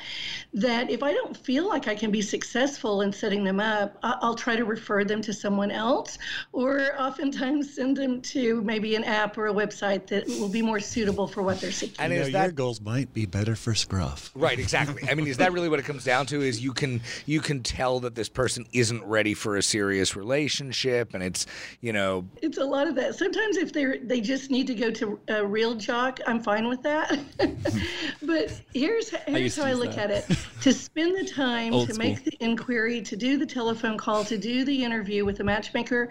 [0.52, 4.18] that if I don't feel like I can be successful in setting them up, I-
[4.20, 6.18] I'll try to refer them to someone else
[6.52, 10.78] or oftentimes send them to maybe an app or a website that will be more
[10.78, 11.96] suitable for what they're seeking.
[11.98, 14.30] And You know, is your that goals might be better for Scruff.
[14.34, 15.08] Right, exactly.
[15.08, 16.42] I mean, is that really what it comes down to?
[16.42, 21.14] Is you can you can tell that this person isn't ready for a serious relationship,
[21.14, 21.46] and it's
[21.80, 23.14] you know It's a lot of that.
[23.14, 27.18] Sometimes if they they just need to go to a RealJock, I'm fine with that.
[28.22, 30.10] but here's here's to how I look that.
[30.10, 32.06] at it: to spend the time Old to school.
[32.06, 36.10] make the inquiry, to do the telephone call, to do the interview with the matchmaker.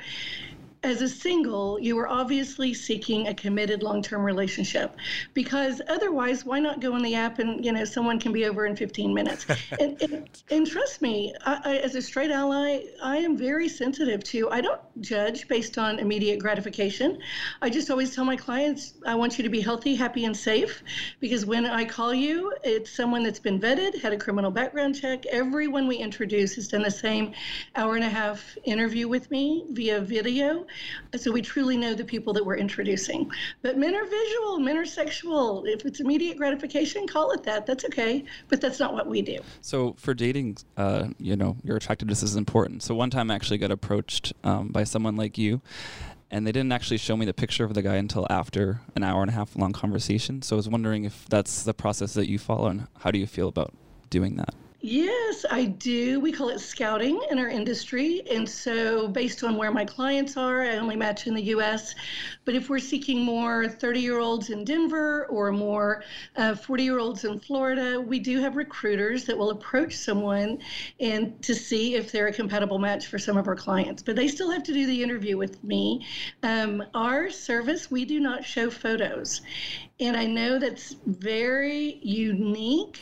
[0.84, 4.96] As a single, you are obviously seeking a committed long-term relationship,
[5.34, 8.66] because otherwise, why not go on the app and you know someone can be over
[8.66, 9.48] in 15 minutes?
[9.80, 14.24] and, and, and trust me, I, I, as a straight ally, I am very sensitive
[14.26, 14.52] to.
[14.52, 17.20] I don't judge based on immediate gratification.
[17.62, 20.84] I just always tell my clients, I want you to be healthy, happy, and safe,
[21.20, 25.26] because when I call you, it's someone that's been vetted, had a criminal background check.
[25.26, 27.34] Everyone we introduce has done the same
[27.76, 30.67] hour and a half interview with me via video.
[31.16, 33.32] So we truly know the people that we're introducing.
[33.62, 35.66] But men are visual, men are sexual.
[35.66, 37.66] If it's immediate gratification, call it that.
[37.66, 38.26] That's okay.
[38.48, 39.40] But that's not what we do.
[39.62, 42.84] So for dating, uh, you know, your attractiveness is important.
[42.84, 45.62] So one time I actually got approached um, by someone like you,
[46.30, 49.22] and they didn't actually show me the picture of the guy until after an hour
[49.22, 50.42] and a half long conversation.
[50.42, 53.28] So I was wondering if that's the process that you follow, and how do you
[53.28, 53.74] feel about
[54.10, 54.54] doing that?
[54.80, 56.20] Yes, I do.
[56.20, 58.22] We call it scouting in our industry.
[58.32, 61.96] And so, based on where my clients are, I only match in the US.
[62.46, 66.04] But if we're seeking more 30 year olds in Denver or more
[66.62, 70.60] 40 year olds in Florida, we do have recruiters that will approach someone
[71.00, 74.04] and to see if they're a compatible match for some of our clients.
[74.04, 76.06] But they still have to do the interview with me.
[76.44, 79.42] Um, our service, we do not show photos.
[80.00, 83.00] And I know that's very unique,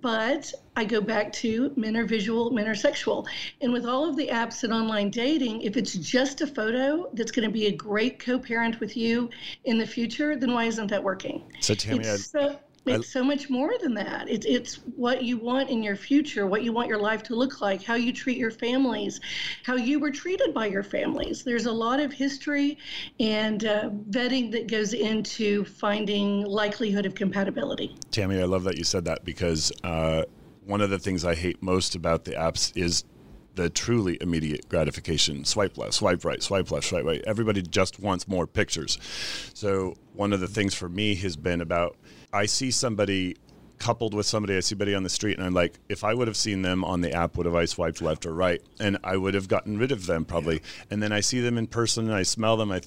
[0.00, 3.26] but I go back to men are visual, men are sexual.
[3.62, 7.30] And with all of the apps and online dating, if it's just a photo that's
[7.30, 9.30] going to be a great co parent with you
[9.64, 11.42] in the future, then why isn't that working?
[11.60, 14.28] So, Tammy, it's I- so, it's so much more than that.
[14.28, 17.60] It's it's what you want in your future, what you want your life to look
[17.60, 19.20] like, how you treat your families,
[19.64, 21.42] how you were treated by your families.
[21.42, 22.78] There's a lot of history
[23.20, 27.96] and uh, vetting that goes into finding likelihood of compatibility.
[28.10, 30.22] Tammy, I love that you said that because uh,
[30.64, 33.04] one of the things I hate most about the apps is
[33.56, 35.44] the truly immediate gratification.
[35.44, 37.22] Swipe left, swipe right, swipe left, swipe right.
[37.26, 38.98] Everybody just wants more pictures.
[39.54, 41.96] So one of the things for me has been about
[42.32, 43.36] I see somebody
[43.78, 46.28] coupled with somebody I see somebody on the street and I'm like, if I would
[46.28, 48.62] have seen them on the app, would have I swiped left or right?
[48.80, 50.62] And I would have gotten rid of them probably.
[50.90, 52.80] And then I see them in person and I smell them, I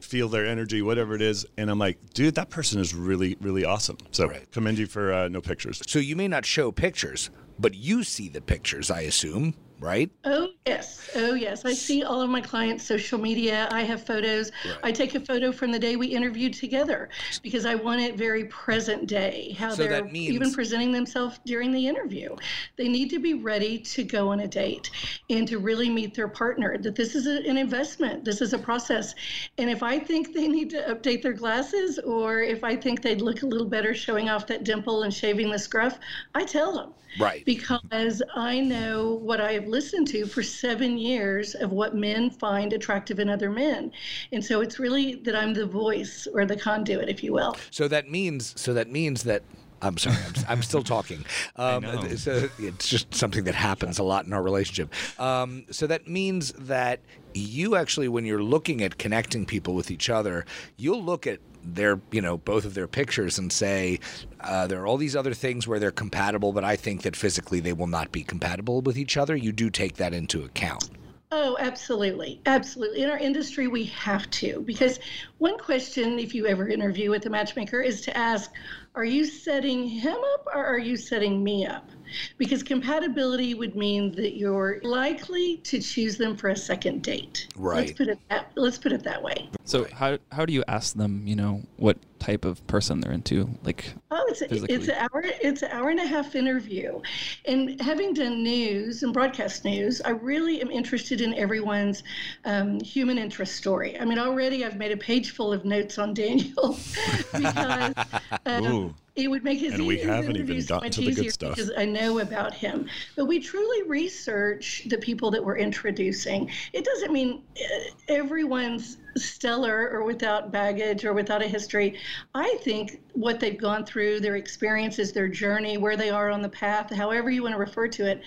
[0.00, 3.64] feel their energy, whatever it is, and I'm like, dude, that person is really, really
[3.64, 3.98] awesome.
[4.10, 5.80] So commend you for uh, no pictures.
[5.86, 8.90] so you may not show pictures, but you see the pictures.
[8.90, 9.54] I assume.
[9.80, 10.10] Right?
[10.24, 11.10] Oh, yes.
[11.14, 11.64] Oh, yes.
[11.64, 13.68] I see all of my clients' social media.
[13.70, 14.50] I have photos.
[14.82, 17.08] I take a photo from the day we interviewed together
[17.42, 21.72] because I want it very present day, how So they're means- even presenting themselves during
[21.72, 22.34] the interview.
[22.76, 24.90] They need to be ready to go on a date
[25.30, 28.58] and to really meet their partner, that this is a, an investment, this is a
[28.58, 29.14] process.
[29.58, 33.20] And if I think they need to update their glasses or if I think they'd
[33.20, 35.98] look a little better showing off that dimple and shaving the scruff,
[36.34, 37.44] I tell them Right.
[37.44, 42.72] because I know what I have listened to for seven years of what men find
[42.72, 43.92] attractive in other men.
[44.32, 47.56] And so it's really that I'm the voice or the conduit, if you will.
[47.70, 49.42] So that means so that means that
[49.84, 51.24] I'm sorry, I'm, I'm still talking.
[51.56, 52.08] Um, know.
[52.16, 54.92] So it's just something that happens a lot in our relationship.
[55.20, 57.00] Um, so that means that
[57.34, 62.00] you actually, when you're looking at connecting people with each other, you'll look at their,
[62.10, 64.00] you know, both of their pictures and say
[64.40, 67.60] uh, there are all these other things where they're compatible, but I think that physically
[67.60, 69.36] they will not be compatible with each other.
[69.36, 70.90] You do take that into account.
[71.36, 72.40] Oh, absolutely.
[72.46, 73.02] Absolutely.
[73.02, 74.60] In our industry, we have to.
[74.60, 75.00] Because
[75.38, 78.52] one question, if you ever interview with a matchmaker, is to ask
[78.96, 81.90] Are you setting him up or are you setting me up?
[82.38, 87.48] Because compatibility would mean that you're likely to choose them for a second date.
[87.56, 87.96] Let's Right.
[87.96, 89.48] put it that, let's put it that way.
[89.64, 91.26] So how how do you ask them?
[91.26, 93.48] You know what type of person they're into?
[93.64, 97.00] Like Oh, it's a, it's an hour it's an hour and a half interview,
[97.46, 102.04] and having done news and broadcast news, I really am interested in everyone's
[102.44, 103.98] um, human interest story.
[103.98, 106.78] I mean, already I've made a page full of notes on Daniel
[107.36, 107.94] because
[108.46, 108.83] um,
[109.16, 111.54] It would make his, And we haven't even gotten to the good stuff.
[111.54, 112.88] because I know about him.
[113.14, 116.50] But we truly research the people that we're introducing.
[116.72, 121.96] It doesn't mean uh, everyone's stellar or without baggage or without a history.
[122.34, 126.48] I think what they've gone through, their experiences, their journey, where they are on the
[126.48, 128.22] path, however you want to refer to it,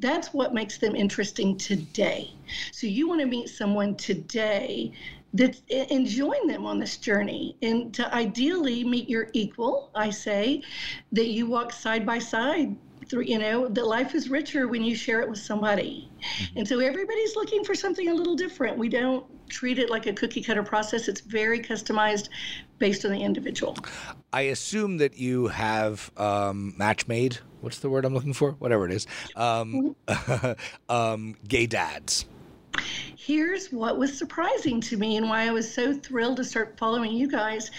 [0.00, 2.30] that's what makes them interesting today.
[2.72, 4.92] So you want to meet someone today
[5.36, 10.62] that and join them on this journey and to ideally meet your equal i say
[11.12, 12.76] that you walk side by side
[13.08, 16.10] through you know that life is richer when you share it with somebody
[16.56, 20.12] and so everybody's looking for something a little different we don't treat it like a
[20.12, 22.28] cookie cutter process it's very customized
[22.78, 23.76] based on the individual
[24.32, 27.38] I assume that you have um, match made.
[27.62, 28.52] What's the word I'm looking for?
[28.52, 29.06] Whatever it is.
[29.34, 29.96] Um,
[30.90, 32.26] um, gay dads.
[33.16, 37.12] Here's what was surprising to me and why I was so thrilled to start following
[37.12, 37.72] you guys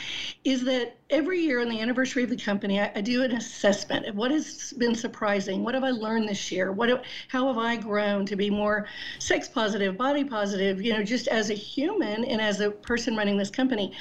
[0.43, 4.07] is that every year on the anniversary of the company, I, I do an assessment
[4.07, 5.63] of what has been surprising.
[5.63, 6.73] What have I learned this year?
[6.73, 8.87] What how have I grown to be more
[9.19, 13.37] sex positive, body positive, you know, just as a human and as a person running
[13.37, 13.93] this company?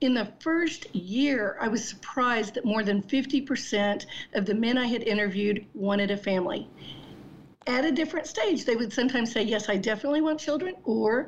[0.00, 4.86] In the first year, I was surprised that more than 50% of the men I
[4.86, 6.68] had interviewed wanted a family
[7.66, 8.64] at a different stage.
[8.64, 11.26] They would sometimes say, Yes, I definitely want children, or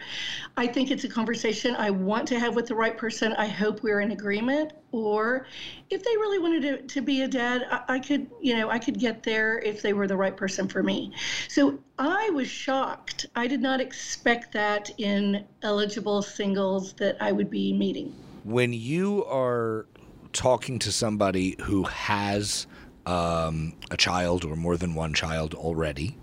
[0.56, 3.32] I think it's a conversation I want to have with the right person.
[3.34, 4.72] I hope we're in agreement.
[4.92, 5.46] Or
[5.90, 8.78] if they really wanted to, to be a dad, I, I could, you know, I
[8.78, 11.12] could get there if they were the right person for me.
[11.48, 13.26] So I was shocked.
[13.34, 18.14] I did not expect that in eligible singles that I would be meeting.
[18.44, 19.86] When you are
[20.32, 22.66] talking to somebody who has
[23.06, 26.16] um, a child or more than one child already,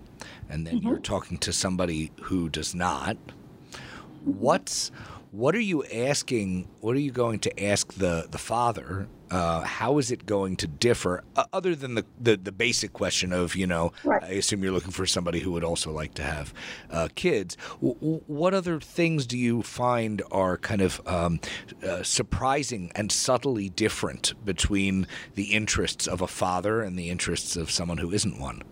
[0.54, 3.16] and then you're talking to somebody who does not,
[4.24, 4.92] what's
[5.32, 6.68] what are you asking?
[6.80, 9.08] What are you going to ask the the father?
[9.32, 13.32] Uh, how is it going to differ, uh, other than the, the the basic question
[13.32, 13.90] of you know?
[14.04, 14.22] Right.
[14.22, 16.54] I assume you're looking for somebody who would also like to have
[16.88, 17.56] uh, kids.
[17.80, 21.40] W- w- what other things do you find are kind of um,
[21.82, 27.72] uh, surprising and subtly different between the interests of a father and the interests of
[27.72, 28.62] someone who isn't one?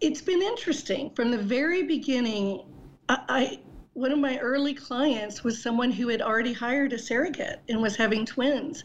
[0.00, 2.62] It's been interesting from the very beginning.
[3.08, 3.60] I, I
[3.92, 7.96] one of my early clients was someone who had already hired a surrogate and was
[7.96, 8.84] having twins,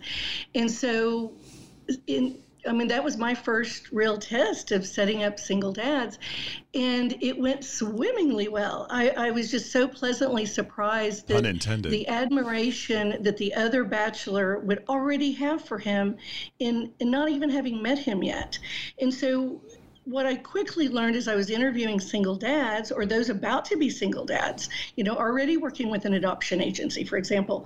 [0.54, 1.34] and so
[2.08, 2.40] in.
[2.68, 6.18] I mean, that was my first real test of setting up single dads,
[6.74, 8.88] and it went swimmingly well.
[8.90, 11.92] I, I was just so pleasantly surprised that Pun intended.
[11.92, 16.18] the admiration that the other bachelor would already have for him
[16.58, 18.58] in, in not even having met him yet.
[19.00, 19.62] And so
[20.06, 23.90] what I quickly learned as I was interviewing single dads or those about to be
[23.90, 27.66] single dads, you know, already working with an adoption agency, for example.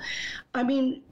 [0.53, 1.03] I mean,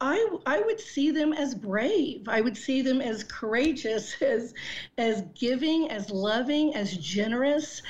[0.00, 2.28] I, I would see them as brave.
[2.28, 4.54] I would see them as courageous, as
[4.96, 7.82] as giving, as loving, as generous.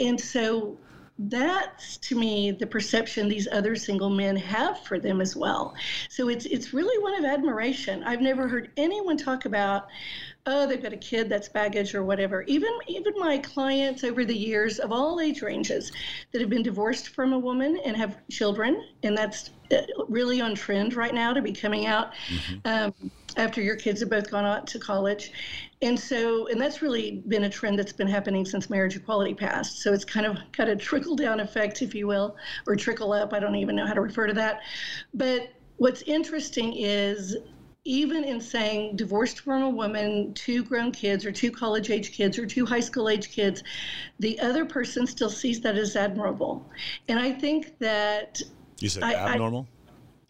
[0.00, 0.76] And so
[1.20, 5.74] that's to me the perception these other single men have for them as well.
[6.08, 8.02] So it's it's really one of admiration.
[8.04, 9.88] I've never heard anyone talk about
[10.48, 12.42] oh, they've got a kid that's baggage or whatever.
[12.48, 15.92] Even even my clients over the years of all age ranges
[16.32, 20.54] that have been divorced from a woman and have children, and that's uh, really on
[20.54, 22.14] trend right now to be coming out
[22.64, 22.94] um,
[23.36, 25.32] after your kids have both gone out to college.
[25.82, 29.82] And so, and that's really been a trend that's been happening since marriage equality passed.
[29.82, 33.32] So it's kind of got a trickle down effect, if you will, or trickle up.
[33.32, 34.62] I don't even know how to refer to that.
[35.14, 37.36] But what's interesting is
[37.88, 42.38] even in saying divorced from a woman, two grown kids, or two college age kids,
[42.38, 43.62] or two high school age kids,
[44.18, 46.70] the other person still sees that as admirable.
[47.08, 48.42] And I think that
[48.78, 49.66] You said I- I- abnormal?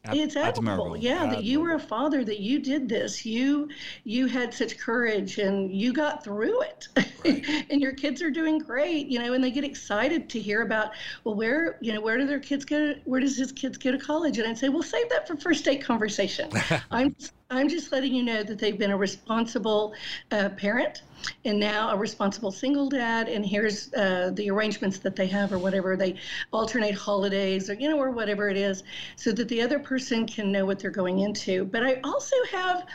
[0.04, 0.96] It's admirable, admirable.
[0.96, 3.68] yeah, that you were a father, that you did this, you
[4.04, 6.88] you had such courage, and you got through it,
[7.70, 10.92] and your kids are doing great, you know, and they get excited to hear about,
[11.24, 12.94] well, where you know, where do their kids go?
[13.04, 14.38] Where does his kids go to college?
[14.38, 16.50] And I'd say, well, save that for first date conversation.
[16.90, 17.14] I'm
[17.50, 19.94] I'm just letting you know that they've been a responsible
[20.30, 21.02] uh, parent
[21.44, 25.58] and now a responsible single dad and here's uh, the arrangements that they have or
[25.58, 25.96] whatever.
[25.96, 26.16] They
[26.52, 28.82] alternate holidays or you know or whatever it is
[29.16, 31.64] so that the other person can know what they're going into.
[31.64, 32.86] But i also have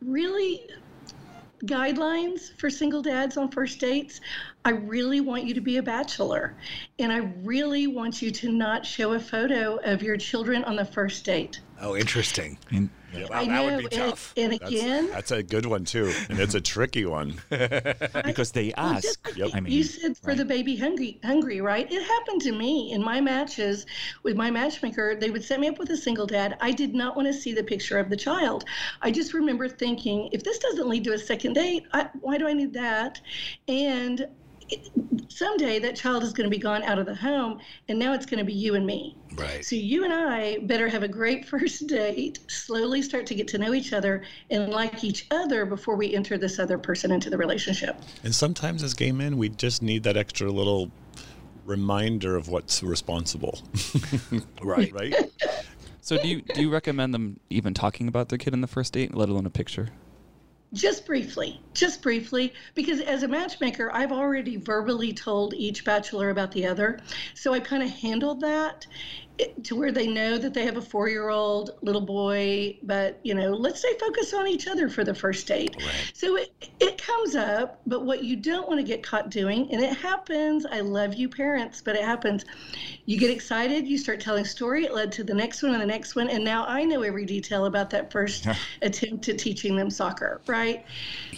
[0.00, 0.68] really
[1.64, 4.20] guidelines for single dads on first dates.
[4.64, 6.54] I really want you to be a bachelor
[6.98, 10.84] and i really want you to not show a photo of your children on the
[10.84, 11.60] first date.
[11.80, 12.58] Oh, interesting.
[12.70, 12.90] In-
[13.24, 14.34] Wow, I that would be and- tough.
[14.36, 17.34] and, That's, again that's a good one too, and it's a tricky one.
[17.50, 19.02] because they Well, ask.
[19.02, 20.36] just like I mean, you said for right.
[20.38, 21.90] the baby hungry, hungry, right?
[21.90, 23.86] It happened to me in my matches
[24.22, 25.16] with my matchmaker.
[25.18, 26.56] They would set me up with a single dad.
[26.60, 28.64] I did not want to see the picture of the child.
[29.02, 32.46] I just remember thinking, if this doesn't lead to a second date, I, why do
[32.48, 33.20] I need that?
[33.68, 34.32] And it,
[35.28, 38.26] someday that child is going to be gone out of the home, and now it's
[38.26, 39.16] going to be you and me.
[39.34, 39.64] Right.
[39.64, 43.58] So you and I better have a great first date, slowly start to get to
[43.58, 47.36] know each other and like each other before we enter this other person into the
[47.38, 47.96] relationship.
[48.22, 50.90] And sometimes as gay men, we just need that extra little
[51.64, 53.60] reminder of what's responsible,
[54.62, 54.92] Right.
[54.92, 55.14] right?
[56.00, 58.92] So do you do you recommend them even talking about their kid in the first
[58.92, 59.88] date, let alone a picture?
[60.72, 66.52] Just briefly, just briefly, because as a matchmaker, I've already verbally told each bachelor about
[66.52, 66.98] the other.
[67.34, 68.86] So I kind of handled that
[69.64, 73.34] to where they know that they have a four year old little boy, but, you
[73.34, 75.76] know, let's stay focused on each other for the first date.
[75.78, 76.12] Right.
[76.14, 79.82] So it, it comes up, but what you don't want to get caught doing, and
[79.82, 82.44] it happens, I love you parents, but it happens.
[83.04, 85.86] You get excited, you start telling story, it led to the next one and the
[85.86, 88.46] next one, and now I know every detail about that first
[88.82, 90.84] attempt at teaching them soccer, right?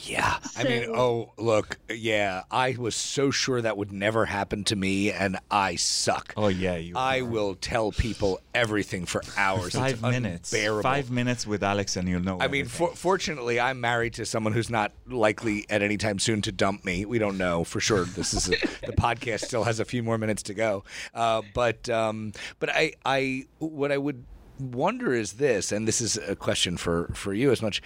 [0.03, 0.39] Yeah.
[0.57, 5.11] I mean, oh, look, yeah, I was so sure that would never happen to me,
[5.13, 6.35] and I suck.
[6.37, 6.97] Oh yeah, you.
[6.97, 9.75] I will tell people everything for hours.
[9.75, 10.53] five It's minutes.
[10.53, 10.83] unbearable.
[10.83, 12.39] Five minutes with Alex, and you'll know.
[12.41, 16.43] I mean, for, fortunately, I'm married to someone who's not likely at any time soon
[16.43, 17.05] to dump me.
[17.05, 18.05] We don't know for sure.
[18.05, 18.51] This is a,
[18.87, 20.85] the podcast still has a few more minutes to go,
[21.15, 24.25] uh, but um, but I I what I would
[24.59, 27.83] wonder is this, and this is a question for for you as much.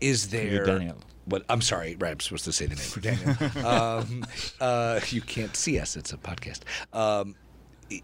[0.00, 0.96] Is there Daniel.
[1.26, 2.12] What I'm sorry, right?
[2.12, 3.66] I'm supposed to say the name for Daniel.
[3.66, 4.24] um,
[4.60, 6.60] uh, you can't see us; it's a podcast.
[6.92, 7.34] Um,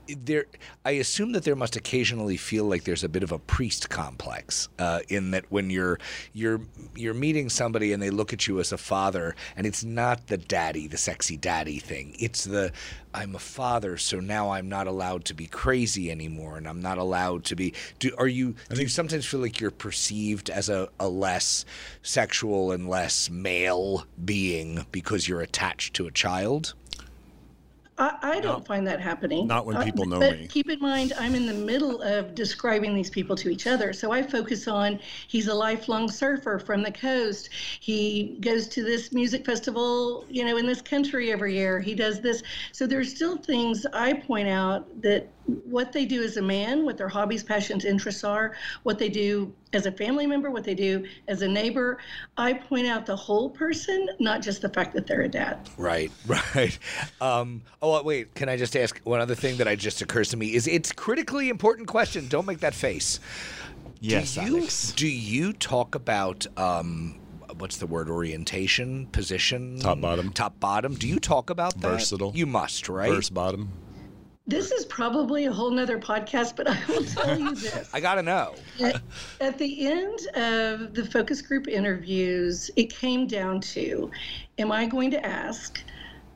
[0.09, 0.47] there,
[0.85, 4.69] I assume that there must occasionally feel like there's a bit of a priest complex
[4.79, 5.99] uh, in that when you're
[6.33, 6.61] you're
[6.95, 10.37] you're meeting somebody and they look at you as a father, and it's not the
[10.37, 12.17] daddy, the sexy daddy thing.
[12.19, 12.73] It's the
[13.15, 16.99] I'm a father, so now I'm not allowed to be crazy anymore, and I'm not
[16.99, 17.73] allowed to be.
[17.99, 18.55] Do are you?
[18.69, 21.65] Do you sometimes feel like you're perceived as a, a less
[22.03, 26.75] sexual and less male being because you're attached to a child?
[27.99, 29.47] I, I don't find that happening.
[29.47, 30.47] not when Uh, people know but me.
[30.49, 33.93] Keep in mind, I'm in the middle of describing these people to each other.
[33.93, 37.49] So I focus on he's a lifelong surfer from the coast.
[37.81, 41.81] He goes to this music festival, you know, in this country every year.
[41.81, 42.43] He does this.
[42.73, 45.29] So there's still things I point out that
[45.65, 49.55] what they do as a man, what their hobbies, passions, interests are, what they do
[49.73, 51.99] as a family member, what they do as a neighbor.
[52.37, 55.69] I point out the whole person, not just the fact that they're a dad.
[55.77, 56.11] Right,
[56.55, 56.79] right.
[57.21, 58.35] Um, oh, wait.
[58.35, 60.55] Can I just ask one other thing that I just occurs to me?
[60.55, 62.29] Is it's critically important question.
[62.29, 63.21] Don't make that face.
[64.01, 64.93] yes, do you, Alex.
[64.93, 67.19] Do you talk about um,
[67.59, 68.09] what's the word?
[68.09, 70.33] Orientation, position, Top, bottom.
[70.33, 70.95] top bottom.
[70.95, 71.89] Do you talk about that?
[71.89, 72.33] Versatile.
[72.35, 73.11] You must, right?
[73.11, 73.71] First bottom.
[74.49, 77.91] This is probably a whole nother podcast, but I will tell you this.
[77.93, 78.55] I gotta know.
[78.81, 79.03] At,
[79.41, 84.11] at the end of the focus group interviews, it came down to
[84.59, 85.83] Am I going to ask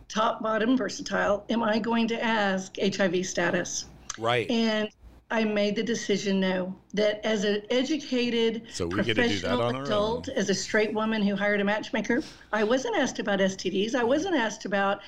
[0.09, 1.45] top, bottom, versatile?
[1.49, 3.87] Am I going to ask HIV status?
[4.19, 4.51] Right.
[4.51, 4.89] And
[5.31, 6.75] I made the decision no.
[6.95, 10.37] That as an educated So we get to do that professional on adult, own.
[10.37, 12.23] as a straight woman who hired a matchmaker,
[12.53, 13.95] I wasn't asked about STDs.
[13.95, 15.01] I wasn't asked about,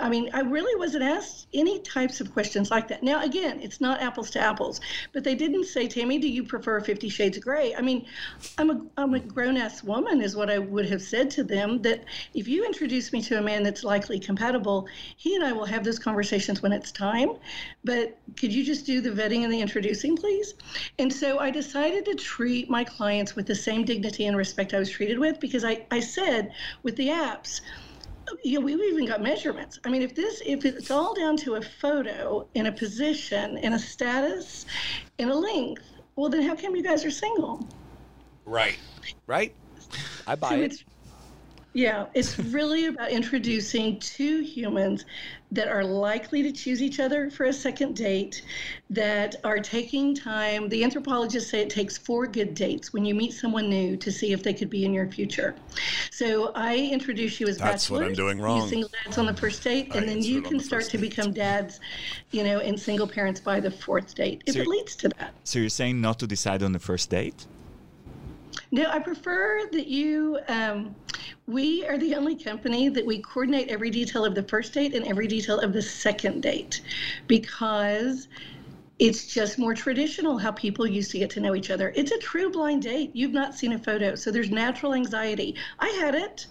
[0.00, 3.02] I mean, I really wasn't asked any types of questions like that.
[3.02, 4.80] Now, again, it's not apples to apples,
[5.12, 7.74] but they didn't say, Tammy, do you prefer Fifty Shades of Grey?
[7.74, 8.06] I mean,
[8.58, 11.80] I'm a, I'm a grown ass woman, is what I would have said to them.
[11.82, 12.04] That
[12.34, 15.84] if you introduce me to a man that's likely compatible, he and I will have
[15.84, 17.34] those conversations when it's time.
[17.84, 20.54] But could you just do the vetting and the introducing, please?
[20.98, 24.78] And so I decided to treat my clients with the same dignity and respect I
[24.78, 26.52] was treated with because I, I said
[26.82, 27.60] with the apps,
[28.42, 29.78] you know, we've even got measurements.
[29.84, 33.74] I mean, if this, if it's all down to a photo and a position and
[33.74, 34.66] a status
[35.18, 35.82] and a length,
[36.16, 37.68] well, then how come you guys are single?
[38.46, 38.78] Right.
[39.26, 39.54] Right.
[40.26, 40.60] I buy So it.
[40.64, 40.84] it's-
[41.74, 45.04] Yeah, it's really about introducing two humans
[45.54, 48.42] that are likely to choose each other for a second date,
[48.90, 50.68] that are taking time.
[50.68, 54.32] The anthropologists say it takes four good dates when you meet someone new to see
[54.32, 55.54] if they could be in your future.
[56.10, 58.68] So I introduce you as That's what I'm bachelors, doing you wrong.
[58.68, 61.32] single dads on the first date, I and then you can the start to become
[61.32, 61.80] dads,
[62.32, 65.34] you know, and single parents by the fourth date, if So- it leads to that.
[65.44, 67.46] So you're saying not to decide on the first date?
[68.74, 70.40] No, I prefer that you.
[70.48, 70.96] Um,
[71.46, 75.06] we are the only company that we coordinate every detail of the first date and
[75.06, 76.80] every detail of the second date
[77.28, 78.26] because
[78.98, 81.92] it's just more traditional how people used to get to know each other.
[81.94, 83.12] It's a true blind date.
[83.14, 85.54] You've not seen a photo, so there's natural anxiety.
[85.78, 86.48] I had it.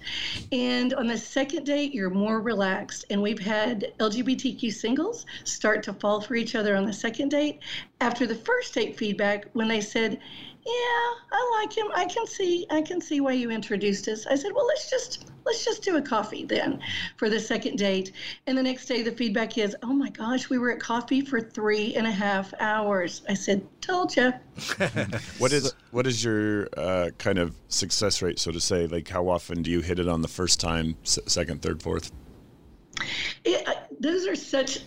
[0.53, 3.03] And on the second date, you're more relaxed.
[3.09, 7.59] And we've had LGBTQ singles start to fall for each other on the second date
[7.99, 10.21] after the first date feedback when they said,
[10.65, 11.87] yeah, I like him.
[11.93, 14.25] I can see I can see why you introduced us.
[14.27, 16.79] I said, "Well, let's just let's just do a coffee then
[17.17, 18.13] for the second date."
[18.47, 21.41] And the next day the feedback is, "Oh my gosh, we were at coffee for
[21.41, 24.31] three and a half hours." I said, "Told you."
[25.37, 28.87] What is what is your uh, kind of success rate, so to say?
[28.87, 32.11] Like, how often do you hit it on the first time, s- second, third, fourth?
[33.43, 34.79] It, I- those are such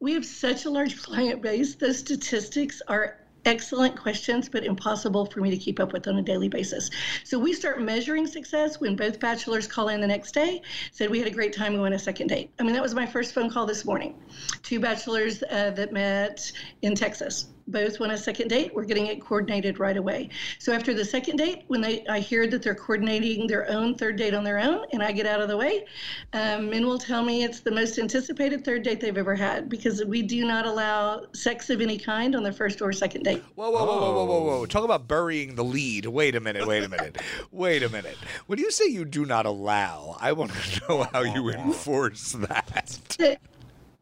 [0.00, 1.76] we have such a large client base.
[1.76, 6.22] Those statistics are excellent questions, but impossible for me to keep up with on a
[6.22, 6.90] daily basis.
[7.24, 11.18] So we start measuring success when both bachelors call in the next day, said we
[11.18, 12.50] had a great time, we went a second date.
[12.58, 14.14] I mean, that was my first phone call this morning.
[14.62, 16.50] Two bachelors uh, that met
[16.82, 17.53] in Texas.
[17.66, 18.74] Both went a second date.
[18.74, 20.28] We're getting it coordinated right away.
[20.58, 24.16] So after the second date, when they I hear that they're coordinating their own third
[24.16, 25.84] date on their own, and I get out of the way,
[26.32, 30.04] um, men will tell me it's the most anticipated third date they've ever had because
[30.04, 33.42] we do not allow sex of any kind on the first or second date.
[33.54, 34.66] Whoa, whoa, whoa, whoa, whoa, whoa, whoa.
[34.66, 36.06] Talk about burying the lead.
[36.06, 37.20] Wait a minute, wait a minute.
[37.50, 38.16] wait a minute.
[38.46, 43.44] When you say you do not allow, I want to know how you enforce that.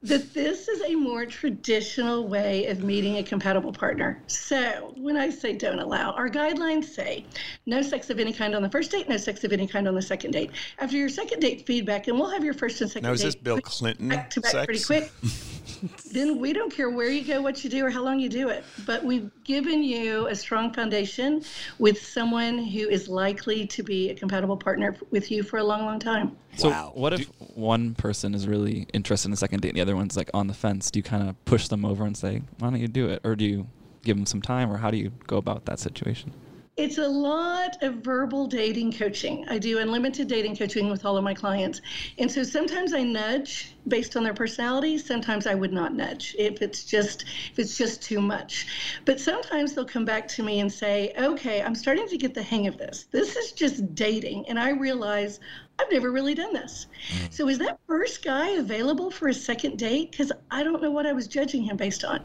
[0.03, 4.21] That, that this is a more traditional way of meeting a compatible partner.
[4.27, 7.25] So, when I say don't allow, our guidelines say
[7.67, 9.95] no sex of any kind on the first date, no sex of any kind on
[9.95, 10.51] the second date.
[10.79, 13.35] After your second date feedback, and we'll have your first and second Now, is this
[13.35, 14.67] Bill Clinton back to back sex?
[14.67, 15.13] pretty quick.
[16.13, 18.49] then we don't care where you go, what you do, or how long you do
[18.49, 18.65] it.
[18.87, 21.43] But we've given you a strong foundation
[21.79, 25.85] with someone who is likely to be a compatible partner with you for a long,
[25.85, 26.37] long time.
[26.57, 26.93] So Wow.
[26.95, 30.17] what if one person is really interested in the second date and the other one's
[30.17, 30.91] like on the fence?
[30.91, 33.37] Do you kind of push them over and say, "Why don't you do it?" Or
[33.37, 33.67] do you
[34.05, 36.33] give them some time, or how do you go about that situation?
[36.77, 39.45] It's a lot of verbal dating coaching.
[39.49, 41.83] I do unlimited dating coaching with all of my clients.
[42.19, 46.63] And so sometimes I nudge based on their personality, sometimes I would not nudge if
[46.63, 48.67] it's just if it's just too much.
[49.05, 52.43] But sometimes they'll come back to me and say, "Okay, I'm starting to get the
[52.43, 53.07] hang of this.
[53.11, 55.41] This is just dating and I realize
[55.79, 56.87] I've never really done this.
[57.31, 61.07] So is that first guy available for a second date cuz I don't know what
[61.07, 62.21] I was judging him based on."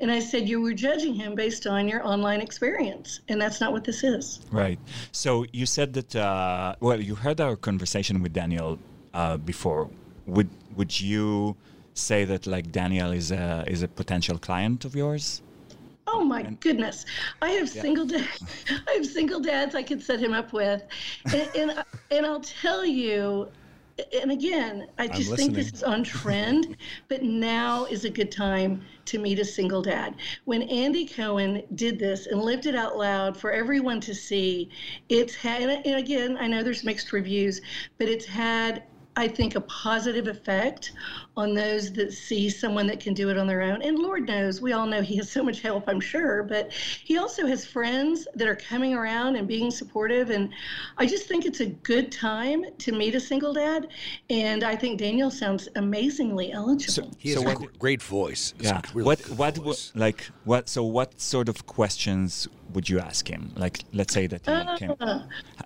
[0.00, 3.72] And I said, "You were judging him based on your online experience, and that's not
[3.72, 4.80] what this is." Right.
[5.12, 6.16] So you said that.
[6.16, 8.78] Uh, well, you heard our conversation with Daniel
[9.14, 9.90] uh, before.
[10.26, 11.56] Would would you
[11.94, 15.42] say that like Daniel is a is a potential client of yours?
[16.08, 17.04] Oh my goodness!
[17.42, 18.28] I have single dad,
[18.88, 20.82] I have single dads I could set him up with,
[21.26, 23.48] and and, and I'll tell you.
[24.20, 26.76] And again, I just think this is on trend,
[27.08, 30.16] but now is a good time to meet a single dad.
[30.44, 34.68] When Andy Cohen did this and lived it out loud for everyone to see,
[35.08, 37.62] it's had, and again, I know there's mixed reviews,
[37.96, 38.82] but it's had
[39.18, 40.92] I think, a positive effect
[41.38, 43.80] on those that see someone that can do it on their own.
[43.80, 47.16] And Lord knows, we all know he has so much help, I'm sure, but he
[47.16, 50.28] also has friends that are coming around and being supportive.
[50.30, 50.50] And
[50.98, 53.88] I just think it's a good time to meet a single dad.
[54.28, 57.10] And I think Daniel sounds amazingly eligible.
[57.18, 58.52] He has So a what- great voice.
[58.58, 58.82] It's Yeah.
[58.92, 59.92] really what good what w- voice.
[59.94, 60.68] like what?
[60.68, 63.52] So what sort of questions would you ask him?
[63.56, 64.94] Like, let's say that he came.
[65.00, 65.22] Uh,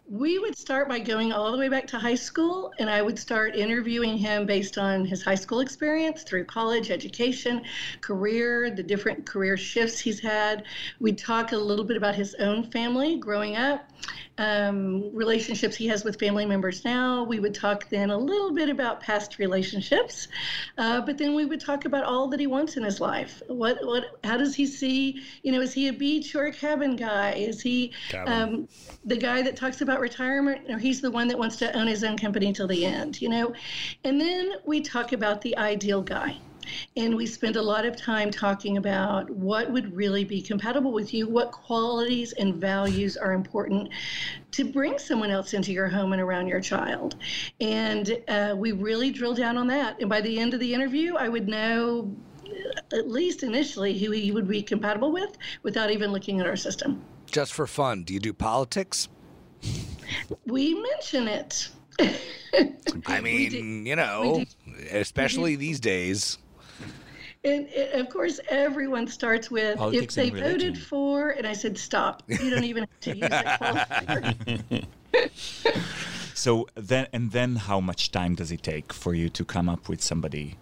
[0.09, 3.19] we would start by going all the way back to high school, and I would
[3.19, 7.63] start interviewing him based on his high school experience through college, education,
[8.01, 10.65] career, the different career shifts he's had.
[10.99, 13.90] We'd talk a little bit about his own family growing up,
[14.39, 17.25] um, relationships he has with family members now.
[17.25, 20.29] We would talk then a little bit about past relationships,
[20.79, 23.43] uh, but then we would talk about all that he wants in his life.
[23.49, 25.23] What, what, how does he see?
[25.43, 27.33] You know, is he a beach or a cabin guy?
[27.33, 27.93] Is he
[28.27, 28.69] um,
[29.05, 32.03] the guy that talks about retirement, or he's the one that wants to own his
[32.03, 33.21] own company till the end?
[33.21, 33.53] You know,
[34.05, 36.37] and then we talk about the ideal guy.
[36.97, 41.15] And we spend a lot of time talking about what would really be compatible with
[41.15, 43.89] you, what qualities and values are important
[44.53, 47.17] to bring someone else into your home and around your child.
[47.61, 50.01] And uh, we really drill down on that.
[50.01, 52.15] And by the end of the interview, I would know,
[52.93, 57.03] at least initially, who he would be compatible with without even looking at our system.
[57.27, 59.09] Just for fun, do you do politics?
[60.47, 61.69] We mention it.
[63.07, 64.45] I mean, you know,
[64.91, 66.39] especially these days.
[67.43, 71.79] And, and of course, everyone starts with Politics if they voted for, and I said,
[71.79, 72.23] stop.
[72.29, 74.87] You don't even have to use that qualifier.
[76.41, 79.91] So then, and then, how much time does it take for you to come up
[79.91, 80.57] with somebody?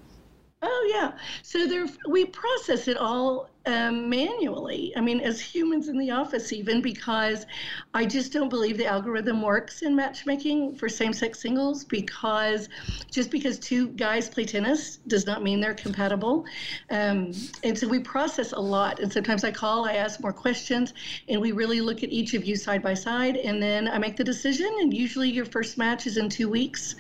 [0.61, 1.13] Oh yeah.
[1.45, 4.93] So there, we process it all um, manually.
[4.97, 7.47] I mean, as humans in the office, even because
[7.93, 11.85] I just don't believe the algorithm works in matchmaking for same-sex singles.
[11.85, 12.69] Because
[13.11, 16.47] just because two guys play tennis does not mean they're compatible.
[16.91, 19.01] Um, and so we process a lot.
[19.01, 20.95] And sometimes I call, I ask more questions,
[21.29, 24.17] and we really look at each of you side by side, and then I make
[24.17, 24.71] the decision.
[24.81, 26.97] And usually, your first match is in two weeks,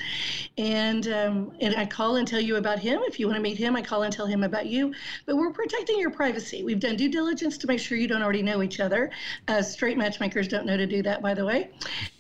[0.59, 3.01] and um, and I call and tell you about him.
[3.05, 4.93] If you want to meet him, I call and tell him about you.
[5.25, 6.58] But we're protecting your privacy.
[6.65, 9.11] We've done due diligence to make sure you don't already know each other.
[9.47, 11.71] Uh, straight matchmakers don't know to do that, by the way.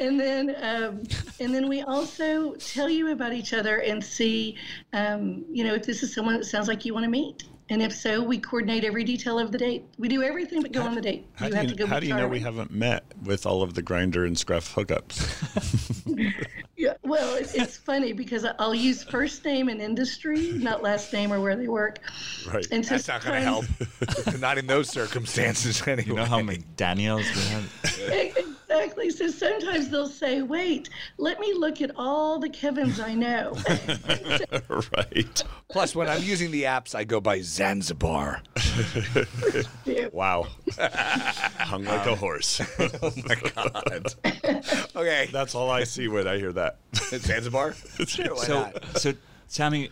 [0.00, 1.02] And then um,
[1.40, 4.56] and then we also tell you about each other and see,
[4.92, 7.44] um, you know, if this is someone that sounds like you want to meet.
[7.70, 9.84] And if so, we coordinate every detail of the date.
[9.98, 11.26] We do everything but go on the date.
[11.34, 11.86] How you do have you, to go.
[11.86, 16.34] how do you know we haven't met with all of the Grindr and scruff hookups?
[16.78, 21.32] Yeah, well, it- it's funny because I'll use first name and industry, not last name
[21.32, 21.98] or where they work.
[22.46, 22.64] Right.
[22.70, 23.64] And so That's not going to help.
[24.38, 26.04] not in those circumstances, anyway.
[26.06, 28.54] You know how many Daniels we have?
[28.70, 29.10] Exactly.
[29.10, 33.56] So sometimes they'll say, "Wait, let me look at all the Kevins I know."
[34.96, 35.44] right.
[35.70, 38.42] Plus, when I'm using the apps, I go by Zanzibar.
[40.12, 40.46] Wow.
[40.78, 42.60] Hung like a horse.
[43.02, 44.14] Oh my god.
[44.96, 46.78] okay, That's all I see when I hear that.
[46.94, 47.74] Zanzibar.
[48.06, 48.96] Sure, why So, not?
[48.98, 49.12] so
[49.52, 49.90] tell me,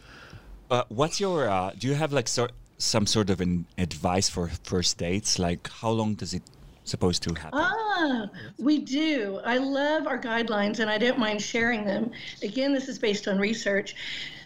[0.71, 1.49] uh, what's your?
[1.49, 5.39] Uh, do you have like sort some sort of an advice for first dates?
[5.39, 6.43] Like, how long does it
[6.89, 7.59] supposed to happen?
[7.61, 8.29] Ah,
[8.59, 9.41] we do.
[9.45, 12.13] I love our guidelines and I don't mind sharing them.
[12.43, 13.95] Again, this is based on research.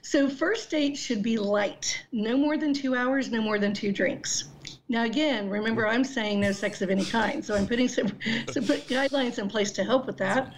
[0.03, 3.93] So, first date should be light, no more than two hours, no more than two
[3.93, 4.49] drinks.
[4.91, 8.09] Now, again, remember I'm saying no sex of any kind, so I'm putting some,
[8.51, 10.53] some put guidelines in place to help with that.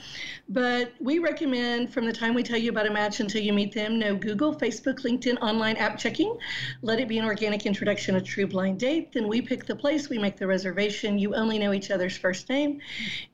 [0.48, 3.74] But we recommend from the time we tell you about a match until you meet
[3.74, 6.34] them, no Google, Facebook, LinkedIn, online app checking.
[6.80, 9.12] Let it be an organic introduction, a true blind date.
[9.12, 11.18] Then we pick the place, we make the reservation.
[11.18, 12.80] You only know each other's first name.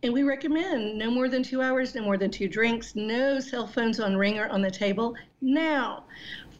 [0.03, 3.69] And we recommend no more than two hours, no more than two drinks, no cell
[3.69, 5.15] phones on ring or on the table.
[5.41, 6.07] Now,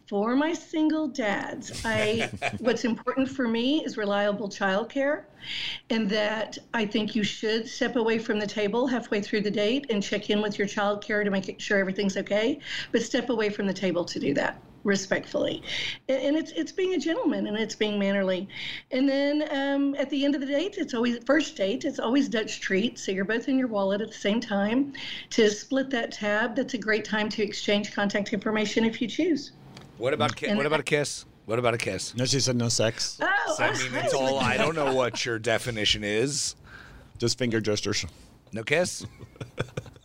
[0.09, 2.31] for my single dads, I
[2.61, 5.25] what's important for me is reliable childcare,
[5.91, 9.87] and that I think you should step away from the table halfway through the date
[9.91, 12.59] and check in with your childcare to make sure everything's okay.
[12.91, 15.63] But step away from the table to do that respectfully,
[16.09, 18.49] and, and it's it's being a gentleman and it's being mannerly.
[18.91, 21.85] And then um, at the end of the date, it's always first date.
[21.85, 24.95] It's always Dutch treat, so you're both in your wallet at the same time.
[25.31, 29.53] To split that tab, that's a great time to exchange contact information if you choose.
[29.99, 31.25] What about ki- what about a kiss?
[31.47, 32.15] What about a kiss?
[32.15, 33.19] No, she said no sex.
[33.23, 34.39] Oh, I mean, it's all.
[34.39, 36.55] I don't know what your definition is.
[37.19, 38.05] Just finger gestures.
[38.53, 39.07] No kiss.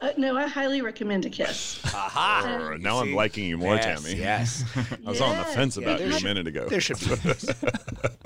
[0.03, 1.79] Uh, no, I highly recommend a kiss.
[1.85, 2.71] Aha.
[2.73, 3.15] Uh, now I'm See?
[3.15, 4.19] liking you more, yes, Tammy.
[4.19, 4.65] Yes.
[4.75, 6.67] I was on the Yes, fence about there you a minute ago.
[6.67, 7.05] There should be.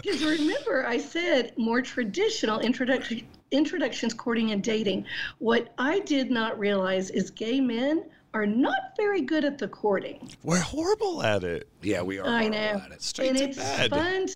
[0.02, 3.28] Because remember, I said more traditional introduction.
[3.52, 5.06] Introductions, courting, and dating.
[5.38, 10.30] What I did not realize is gay men are not very good at the courting.
[10.44, 11.70] We're horrible at it.
[11.82, 12.28] Yeah, we are.
[12.28, 12.58] I know.
[12.58, 13.02] at it.
[13.02, 13.90] Straight and it's bed.
[13.90, 14.28] fun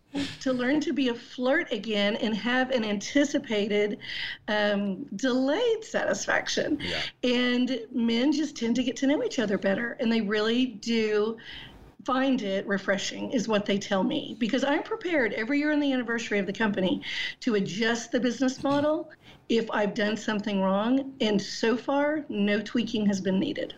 [0.41, 3.99] to learn to be a flirt again and have an anticipated
[4.47, 6.79] um, delayed satisfaction.
[6.81, 7.01] Yeah.
[7.23, 11.37] And men just tend to get to know each other better, and they really do
[12.05, 15.93] find it refreshing is what they tell me because i'm prepared every year on the
[15.93, 17.01] anniversary of the company
[17.39, 19.11] to adjust the business model
[19.51, 23.73] if i've done something wrong and so far no tweaking has been needed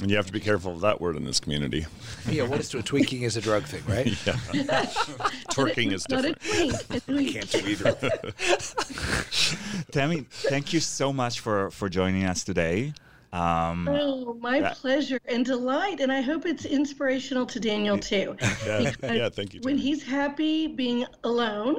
[0.00, 1.86] And you have to be careful of that word in this community.
[2.28, 4.06] Yeah, what is tweaking is a drug thing, right?
[4.26, 4.34] Yeah.
[5.52, 6.88] Twerking is not a different.
[6.88, 7.32] tweak, a tweak.
[7.34, 7.94] Can't do either.
[9.90, 12.92] Tammy, thank you so much for for joining us today.
[13.32, 14.74] Um, Oh, my Yeah.
[14.74, 16.00] pleasure and delight.
[16.00, 18.36] And I hope it's inspirational to Daniel too.
[18.66, 19.60] Yeah, yeah, thank you.
[19.62, 21.76] When he's happy being alone,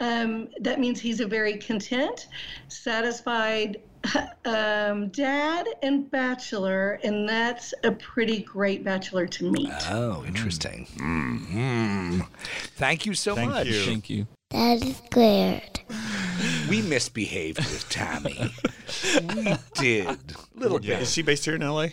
[0.00, 2.28] um, that means he's a very content,
[2.68, 3.80] satisfied
[4.44, 7.00] um, dad and bachelor.
[7.04, 9.72] And that's a pretty great bachelor to meet.
[9.90, 10.86] Oh, interesting.
[10.96, 12.26] Mm.
[12.76, 13.66] Thank you so Thank much.
[13.66, 13.84] you.
[13.84, 14.26] Thank you.
[14.52, 15.80] That is squared.
[16.68, 18.52] We misbehaved with Tammy.
[19.34, 20.06] we did.
[20.06, 20.16] A
[20.54, 21.00] little bit.
[21.02, 21.88] Is she based here in LA?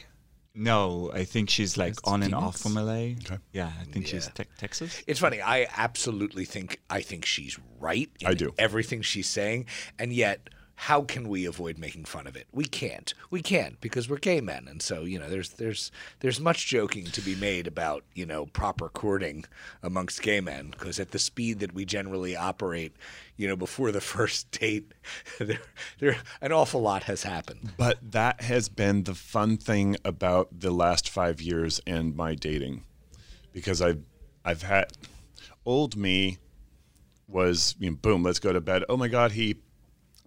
[0.56, 3.14] no, I think she's like It's on and off from LA.
[3.24, 3.38] Okay.
[3.54, 5.02] Yeah, I think she's te- Texas.
[5.08, 5.42] It's funny.
[5.42, 8.10] I absolutely think I think she's right.
[8.20, 8.54] In I do.
[8.58, 10.50] everything she's saying, and yet,
[10.84, 12.48] how can we avoid making fun of it?
[12.54, 13.14] We can't.
[13.30, 17.04] We can't because we're gay men, and so you know, there's there's there's much joking
[17.08, 19.44] to be made about you know proper courting
[19.84, 22.96] amongst gay men because at the speed that we generally operate,
[23.36, 24.94] you know, before the first date,
[25.38, 25.60] there
[26.00, 27.74] there an awful lot has happened.
[27.76, 32.86] But that has been the fun thing about the last five years and my dating,
[33.52, 34.04] because I've
[34.46, 34.94] I've had
[35.66, 36.38] old me
[37.28, 38.86] was you know, boom, let's go to bed.
[38.88, 39.58] Oh my God, he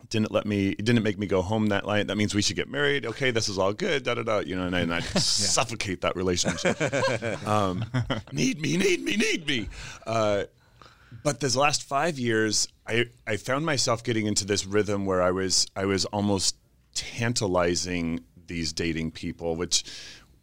[0.09, 2.07] didn't let me, he didn't make me go home that night.
[2.07, 3.07] That means we should get married.
[3.07, 4.05] Okay, this is all good.
[4.05, 4.39] Da da da.
[4.41, 6.81] You know, and I, and I suffocate that relationship.
[7.47, 7.85] um,
[8.33, 9.69] need me, need me, need me.
[10.07, 10.45] Uh,
[11.23, 15.31] but this last five years, I, I found myself getting into this rhythm where I
[15.31, 16.57] was I was almost
[16.95, 19.85] tantalizing these dating people, which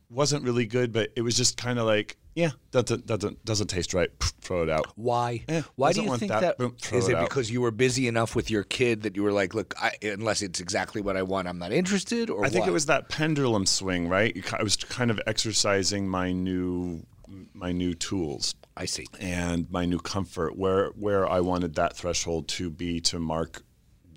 [0.09, 3.93] wasn't really good, but it was just kind of like, yeah, doesn't doesn't doesn't taste
[3.93, 4.09] right.
[4.39, 4.87] Throw it out.
[4.95, 5.43] Why?
[5.75, 6.41] Why do you think that.
[6.41, 6.57] that?
[6.57, 9.33] Boom, Is it it because you were busy enough with your kid that you were
[9.33, 12.29] like, look, I, unless it's exactly what I want, I'm not interested?
[12.29, 12.69] Or I think what?
[12.69, 14.33] it was that pendulum swing, right?
[14.57, 17.05] I was kind of exercising my new
[17.53, 19.05] my new tools I see.
[19.19, 23.63] and my new comfort where where I wanted that threshold to be to mark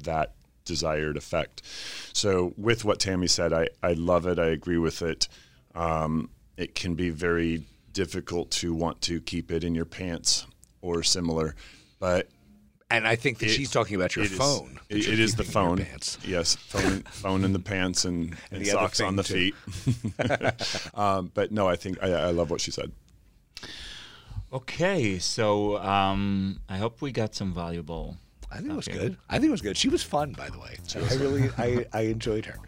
[0.04, 1.62] that desired effect.
[2.12, 4.38] So with what Tammy said, I, I love it.
[4.38, 5.28] I agree with it.
[5.74, 10.46] Um, it can be very difficult to want to keep it in your pants
[10.80, 11.54] or similar,
[12.00, 12.28] but
[12.90, 14.78] And I think that it- she's talking about your it is- phone.
[14.88, 15.84] that it- it is the keeping in phone.
[15.86, 16.18] pants.
[16.26, 20.94] Yes, phone, phone in the pants and, and, the socks on the thing, feet.
[20.94, 22.92] um, but no, I think I, I love what she said.
[24.52, 28.16] Okay, so um, I hope we got some valuable.
[28.50, 28.98] I think it was Okay.
[28.98, 29.16] good.
[29.30, 29.78] I think it was good.
[29.78, 30.76] She was fun, by the way.
[30.94, 32.58] I really, I, I enjoyed her.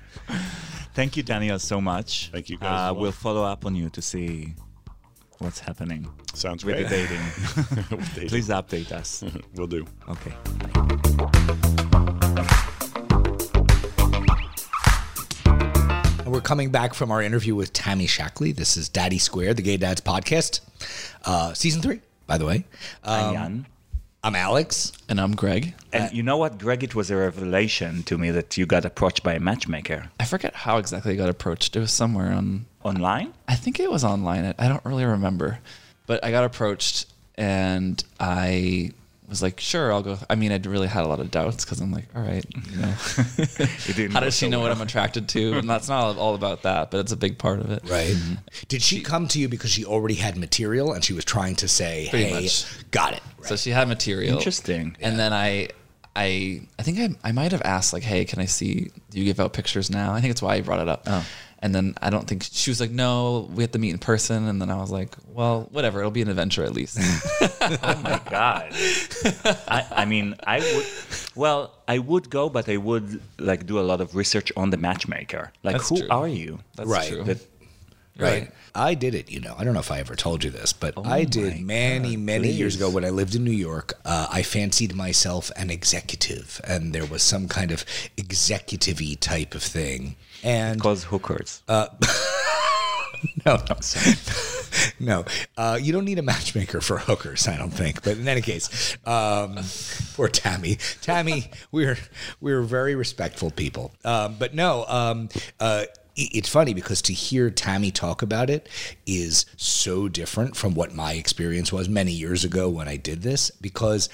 [0.94, 2.30] Thank you, Daniel, so much.
[2.32, 3.02] Thank you, guys, Uh, well.
[3.02, 4.54] We'll follow up on you to see
[5.44, 6.88] what's happening Sounds with great.
[6.88, 7.20] the dating.
[7.98, 8.28] With dating.
[8.30, 9.22] Please update us.
[9.54, 9.86] We'll do.
[10.08, 10.32] Okay.
[15.46, 18.54] And we're coming back from our interview with Tammy Shaklee.
[18.56, 20.60] This is Daddy Squared, the Gay Dads podcast,
[21.24, 22.64] uh, season three, by the way.
[23.04, 23.66] Um, Yan.
[24.24, 24.90] I'm Alex.
[25.06, 25.74] And I'm Greg.
[25.92, 26.82] And you know what, Greg?
[26.82, 30.54] It was a revelation to me that you got approached by a matchmaker I forget
[30.54, 31.76] how exactly I got approached.
[31.76, 32.64] It was somewhere on.
[32.82, 33.34] online.
[33.46, 34.46] I think it was online.
[34.46, 35.58] I- I don't really remember,
[36.06, 37.04] but I got approached
[37.36, 38.92] and I
[39.28, 41.80] was like, "Sure, I'll go." I mean, I really had a lot of doubts because
[41.80, 42.94] I'm like, "All right, you know,
[43.86, 44.70] didn't how does she so know what.
[44.70, 47.70] I'm attracted to?" And that's not all about that, but it's a big part of
[47.70, 47.88] it.
[47.88, 48.10] Right.
[48.14, 48.34] Mm-hmm.
[48.68, 51.68] Did she come to you because she already had material and she was trying to
[51.68, 52.90] say, Pretty hey, much.
[52.90, 53.22] got it.
[53.42, 54.36] So she had material.
[54.36, 54.96] Interesting.
[55.00, 55.68] And then I,
[56.16, 58.90] I, I think I, I might have asked like, "Hey, can I see?
[59.10, 61.02] Do you give out pictures now?" I think it's why I brought it up.
[61.06, 61.26] Oh.
[61.64, 64.38] And then I don't think she was like, "No, we have to meet in person."
[64.50, 65.96] And then I was like, "Well, whatever.
[66.00, 66.98] It'll be an adventure at least."
[67.86, 68.68] Oh my god.
[69.66, 70.86] I, I mean, I would.
[71.34, 73.08] Well, I would go, but I would
[73.38, 75.52] like do a lot of research on the matchmaker.
[75.62, 76.08] Like, That's who true.
[76.10, 76.58] are you?
[76.76, 77.08] That's Right.
[77.08, 77.24] true.
[77.24, 77.53] That-
[78.18, 78.50] Right.
[78.74, 79.54] I did it, you know.
[79.58, 82.76] I don't know if I ever told you this, but I did many, many years
[82.76, 83.94] ago when I lived in New York.
[84.04, 87.84] Uh, I fancied myself an executive, and there was some kind of
[88.16, 90.16] executive type of thing.
[90.42, 91.62] And Cause hookers.
[93.46, 93.62] no, no,
[95.00, 95.24] no.
[95.56, 98.02] Uh, you don't need a matchmaker for hookers, I don't think.
[98.02, 99.58] But in any case, um,
[100.14, 100.78] poor Tammy.
[101.00, 101.98] Tammy, we're
[102.40, 103.92] we're very respectful people.
[104.04, 105.28] Um, but no, um,
[105.60, 105.84] uh,
[106.16, 108.68] it's funny because to hear Tammy talk about it
[109.06, 113.50] is so different from what my experience was many years ago when I did this
[113.50, 114.08] because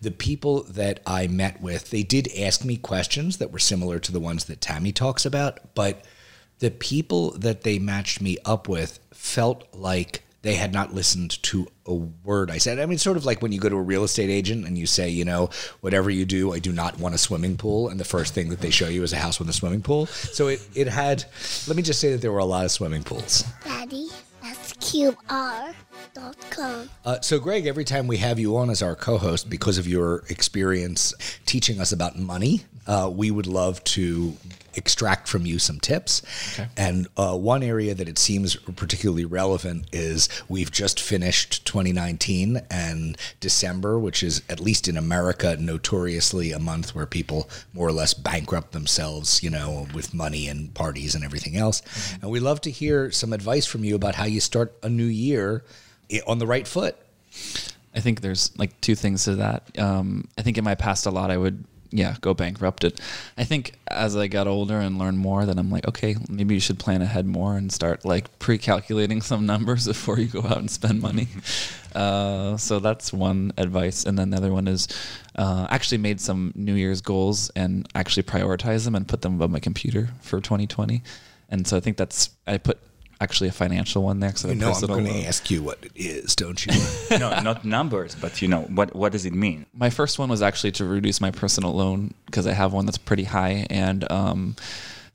[0.00, 4.12] the people that I met with, they did ask me questions that were similar to
[4.12, 6.04] the ones that Tammy talks about, but
[6.58, 11.66] the people that they matched me up with felt like they had not listened to
[11.86, 12.78] a word I said.
[12.78, 14.86] I mean, sort of like when you go to a real estate agent and you
[14.86, 17.88] say, you know, whatever you do, I do not want a swimming pool.
[17.88, 20.06] And the first thing that they show you is a house with a swimming pool.
[20.06, 21.24] So it, it had,
[21.66, 23.44] let me just say that there were a lot of swimming pools.
[23.64, 24.08] Daddy,
[24.42, 25.74] that's QR.com.
[27.04, 29.86] Uh, so, Greg, every time we have you on as our co host, because of
[29.86, 31.12] your experience
[31.46, 34.34] teaching us about money, uh, we would love to
[34.74, 36.20] extract from you some tips.
[36.76, 43.16] And uh, one area that it seems particularly relevant is we've just finished 2019 and
[43.40, 48.12] December, which is, at least in America, notoriously a month where people more or less
[48.14, 51.82] bankrupt themselves, you know, with money and parties and everything else.
[52.20, 55.04] And we'd love to hear some advice from you about how you start a new
[55.06, 55.95] year i-
[56.26, 56.96] on the right foot.
[57.94, 59.78] I think there's like two things to that.
[59.78, 63.00] Um, I think in my past a lot I would yeah go bankrupted.
[63.38, 66.60] I think as I got older and learned more, then I'm like okay maybe you
[66.60, 70.70] should plan ahead more and start like pre-calculating some numbers before you go out and
[70.70, 71.28] spend money.
[71.96, 74.86] Uh, so that's one advice, and then the other one is
[75.36, 79.50] uh, actually made some New Year's goals and actually prioritize them and put them above
[79.50, 81.02] my computer for 2020.
[81.48, 82.78] And so I think that's I put
[83.20, 84.34] actually a financial one there.
[84.36, 86.72] So You know, I'm going to ask you what it is, don't you?
[87.18, 89.66] no, not numbers, but you know what what does it mean?
[89.74, 92.98] my first one was actually to reduce my personal loan because I have one that's
[92.98, 94.56] pretty high, and um,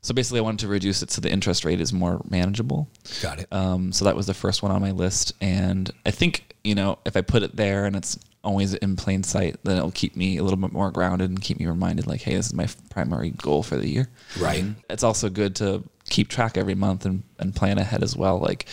[0.02, 2.88] so basically I wanted to reduce it so the interest rate is more manageable.
[3.22, 3.48] Got it.
[3.52, 7.00] Um, so that was the first one on my list, and I think you know
[7.06, 10.38] if I put it there and it's always in plain sight, then it'll keep me
[10.38, 13.32] a little bit more grounded and keep me reminded like, hey, this is my primary
[13.32, 14.10] goal for the year.
[14.40, 14.66] Right.
[14.90, 18.38] It's also good to keep track every month and, and plan ahead as well.
[18.38, 18.68] Like,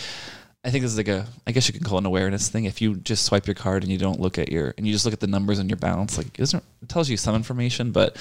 [0.64, 2.64] I think this is like a, I guess you can call it an awareness thing.
[2.64, 5.04] If you just swipe your card and you don't look at your, and you just
[5.06, 7.92] look at the numbers on your balance, like it, doesn't, it tells you some information,
[7.92, 8.16] but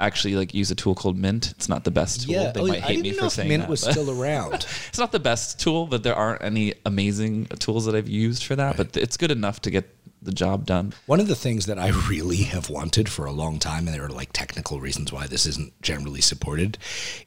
[0.00, 1.52] actually like use a tool called Mint.
[1.52, 2.34] It's not the best tool.
[2.34, 3.70] Yeah, they oh, might I hate didn't me know for saying Mint that.
[3.70, 4.54] was still around.
[4.88, 8.56] it's not the best tool, but there aren't any amazing tools that I've used for
[8.56, 8.76] that.
[8.76, 10.92] But it's good enough to get the job done.
[11.06, 14.04] One of the things that I really have wanted for a long time, and there
[14.04, 16.78] are like technical reasons why this isn't generally supported,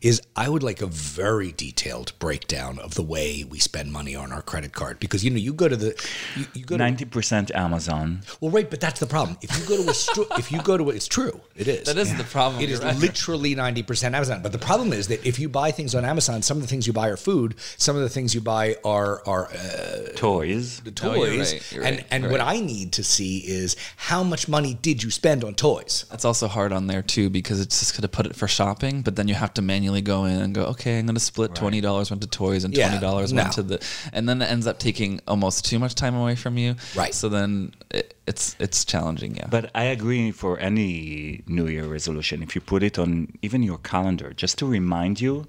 [0.02, 4.32] is I would like a very detailed breakdown of the way we spend money on
[4.32, 5.00] our credit card.
[5.00, 8.22] Because you know, you go to the, you, you go Ninety percent Amazon.
[8.40, 9.38] well, right, but that's the problem.
[9.42, 11.86] If you go to a store, if you go to a, it's true, it is.
[11.86, 12.62] That is the problem.
[12.62, 12.96] It is right.
[12.98, 14.42] literally 90% Amazon.
[14.42, 16.88] But the problem is that if you buy things on Amazon, some of the things
[16.88, 20.80] you buy are food, some of the things you buy are are uh, Toys.
[20.82, 21.22] the No, toys.
[21.22, 22.42] you're right, you're and right, and you're what.
[22.42, 26.06] I need to see is how much money did you spend on toys?
[26.10, 29.02] That's also hard on there too because it's just going to put it for shopping,
[29.02, 31.56] but then you have to manually go in and go, okay, I'm going to split
[31.56, 33.44] twenty dollars went to toys and twenty dollars no.
[33.44, 36.58] went to the, and then it ends up taking almost too much time away from
[36.58, 36.76] you.
[36.96, 37.14] Right.
[37.14, 39.36] So then it, it's it's challenging.
[39.36, 39.48] Yeah.
[39.50, 43.78] But I agree for any New Year resolution, if you put it on even your
[43.80, 45.48] calendar, just to remind you,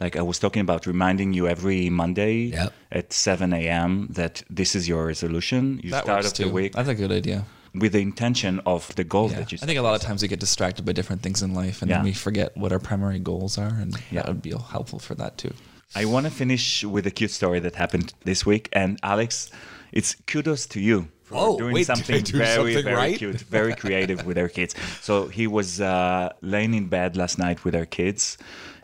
[0.00, 2.72] like I was talking about reminding you every Monday Yep.
[2.92, 4.08] at 7 a.m.
[4.10, 5.80] that this is your resolution.
[5.82, 6.44] You that start works off too.
[6.44, 7.44] the week That's a good idea.
[7.74, 9.38] with the intention of the goal Yeah.
[9.40, 11.52] that you I think a lot of times we get distracted by different things in
[11.54, 11.96] life, and Yeah.
[11.98, 14.22] then we forget what our primary goals are, and Yeah.
[14.22, 15.52] that would be helpful for that too.
[15.94, 18.68] I want to finish with a cute story that happened this week.
[18.72, 19.50] And Alex,
[19.90, 22.96] it's kudos to you for Oh, doing wait, did I something do very, something very
[22.96, 23.18] right?
[23.18, 24.74] cute, very creative with our kids.
[25.00, 28.36] So he was uh, laying in bed last night with our kids,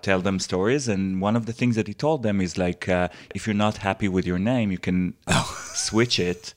[0.05, 0.85] tell them stories.
[0.95, 3.79] And one of the things that he told them is like, uh, if you're not
[3.89, 5.15] happy with your name, you can
[5.89, 6.55] switch it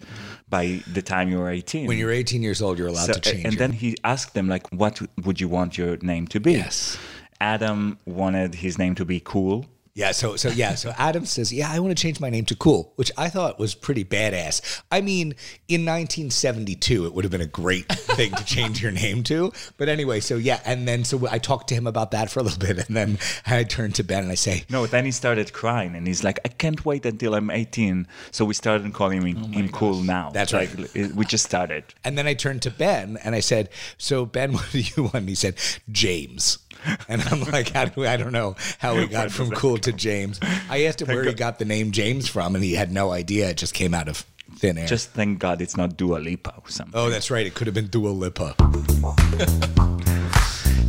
[0.49, 0.63] by
[0.97, 1.87] the time you're 18.
[1.87, 3.45] When you're 18 years old, you're allowed So- to change.
[3.45, 6.53] and your- then he asked them like, what would you want your name to be?
[6.53, 6.97] Yes.
[7.39, 9.65] Adam wanted his name to be cool.
[9.97, 12.55] Yeah, so so yeah, so Adam says, "Yeah, I want to change my name to
[12.55, 14.83] Cool," which I thought was pretty badass.
[14.91, 15.33] I mean,
[15.67, 19.51] in 1972, it would have been a great thing to change your name to.
[19.77, 22.43] But anyway, so yeah, and then so I talked to him about that for a
[22.43, 23.17] little bit, and then
[23.47, 26.39] I turned to Ben and I say, No, then he started crying and he's like,
[26.45, 28.07] I can't wait until I'm 18.
[28.29, 30.29] So we started calling him, oh him cool now.
[30.29, 31.15] That's like, right.
[31.15, 31.83] We just started.
[32.03, 35.15] and then I turned to Ben and I said, "So Ben, what do you want?"
[35.15, 35.55] And he said,
[35.91, 36.59] "James."
[37.09, 39.93] And I'm like, how do we, I don't know how we got from cool to
[39.93, 40.39] James.
[40.69, 43.49] I asked him where he got the name James from, and he had no idea.
[43.49, 44.25] It just came out of
[44.57, 44.87] thin air.
[44.87, 46.99] Just thank God it's not Dua Lipa or something.
[46.99, 47.45] oh, that's right.
[47.45, 48.55] It could have been Dua Lipa.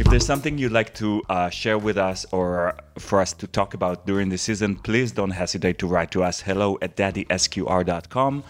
[0.00, 3.74] If there's something you'd like to uh, share with us or for us to talk
[3.74, 8.44] about during the season, please don't hesitate to write to us hello at daddysqr.com.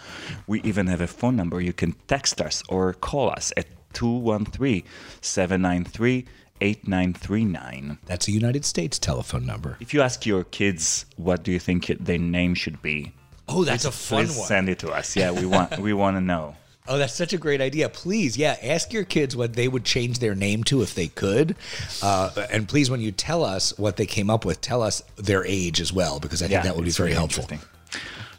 [0.46, 1.60] We even have a phone number.
[1.62, 4.84] You can text us or call us at 213
[5.22, 6.26] 793
[6.60, 7.98] 8939.
[8.06, 9.76] That's a United States telephone number.
[9.80, 13.12] If you ask your kids what do you think their name should be,
[13.50, 14.46] Oh, that's a fun please one.
[14.46, 15.16] send it to us.
[15.16, 16.56] Yeah, we want we want to know.
[16.90, 17.90] Oh, that's such a great idea.
[17.90, 21.54] Please, yeah, ask your kids what they would change their name to if they could.
[22.02, 25.44] Uh, and please, when you tell us what they came up with, tell us their
[25.44, 27.46] age as well, because I think Yeah, that would be very really helpful.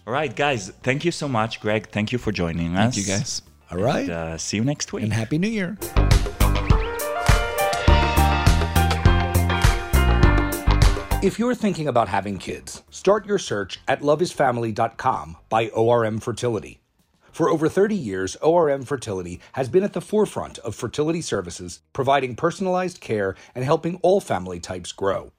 [0.08, 1.90] All right, guys, thank you so much, Greg.
[1.92, 2.96] Thank you for joining us.
[2.96, 3.44] Thank you guys.
[3.70, 4.02] All right.
[4.06, 5.04] And, uh, see you next week.
[5.04, 5.78] and Happy New Year.
[11.22, 16.80] If you're thinking about having kids, start your search at loveisfamily.com by ORM Fertility.
[17.34, 22.38] For over 30 years, ORM Fertility has been at the forefront of fertility services, providing
[22.38, 25.34] personalized care and helping all family types grow.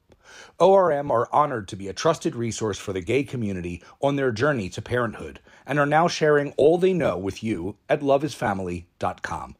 [0.59, 4.69] ORM are honored to be a trusted resource for the gay community on their journey
[4.69, 9.57] to parenthood and are now sharing all they know with you at loveisfamily.com.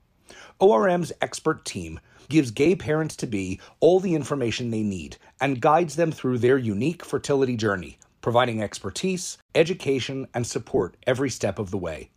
[0.59, 1.99] ORM's expert team
[2.31, 6.57] gives gay parents to be all the information they need and guides them through their
[6.57, 12.09] unique fertility journey, providing expertise, education, and support every step of the way.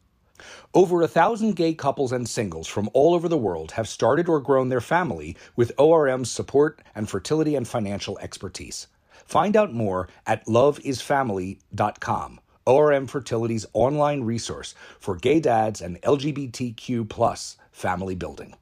[0.74, 4.40] Over a thousand gay couples and singles from all over the world have started or
[4.40, 8.88] grown their family with ORM's support and fertility and financial expertise.
[9.26, 17.58] Find out more at loveisfamily.com, ORM Fertility's online resource for gay dads and LGBTQ plus
[17.72, 18.56] family building.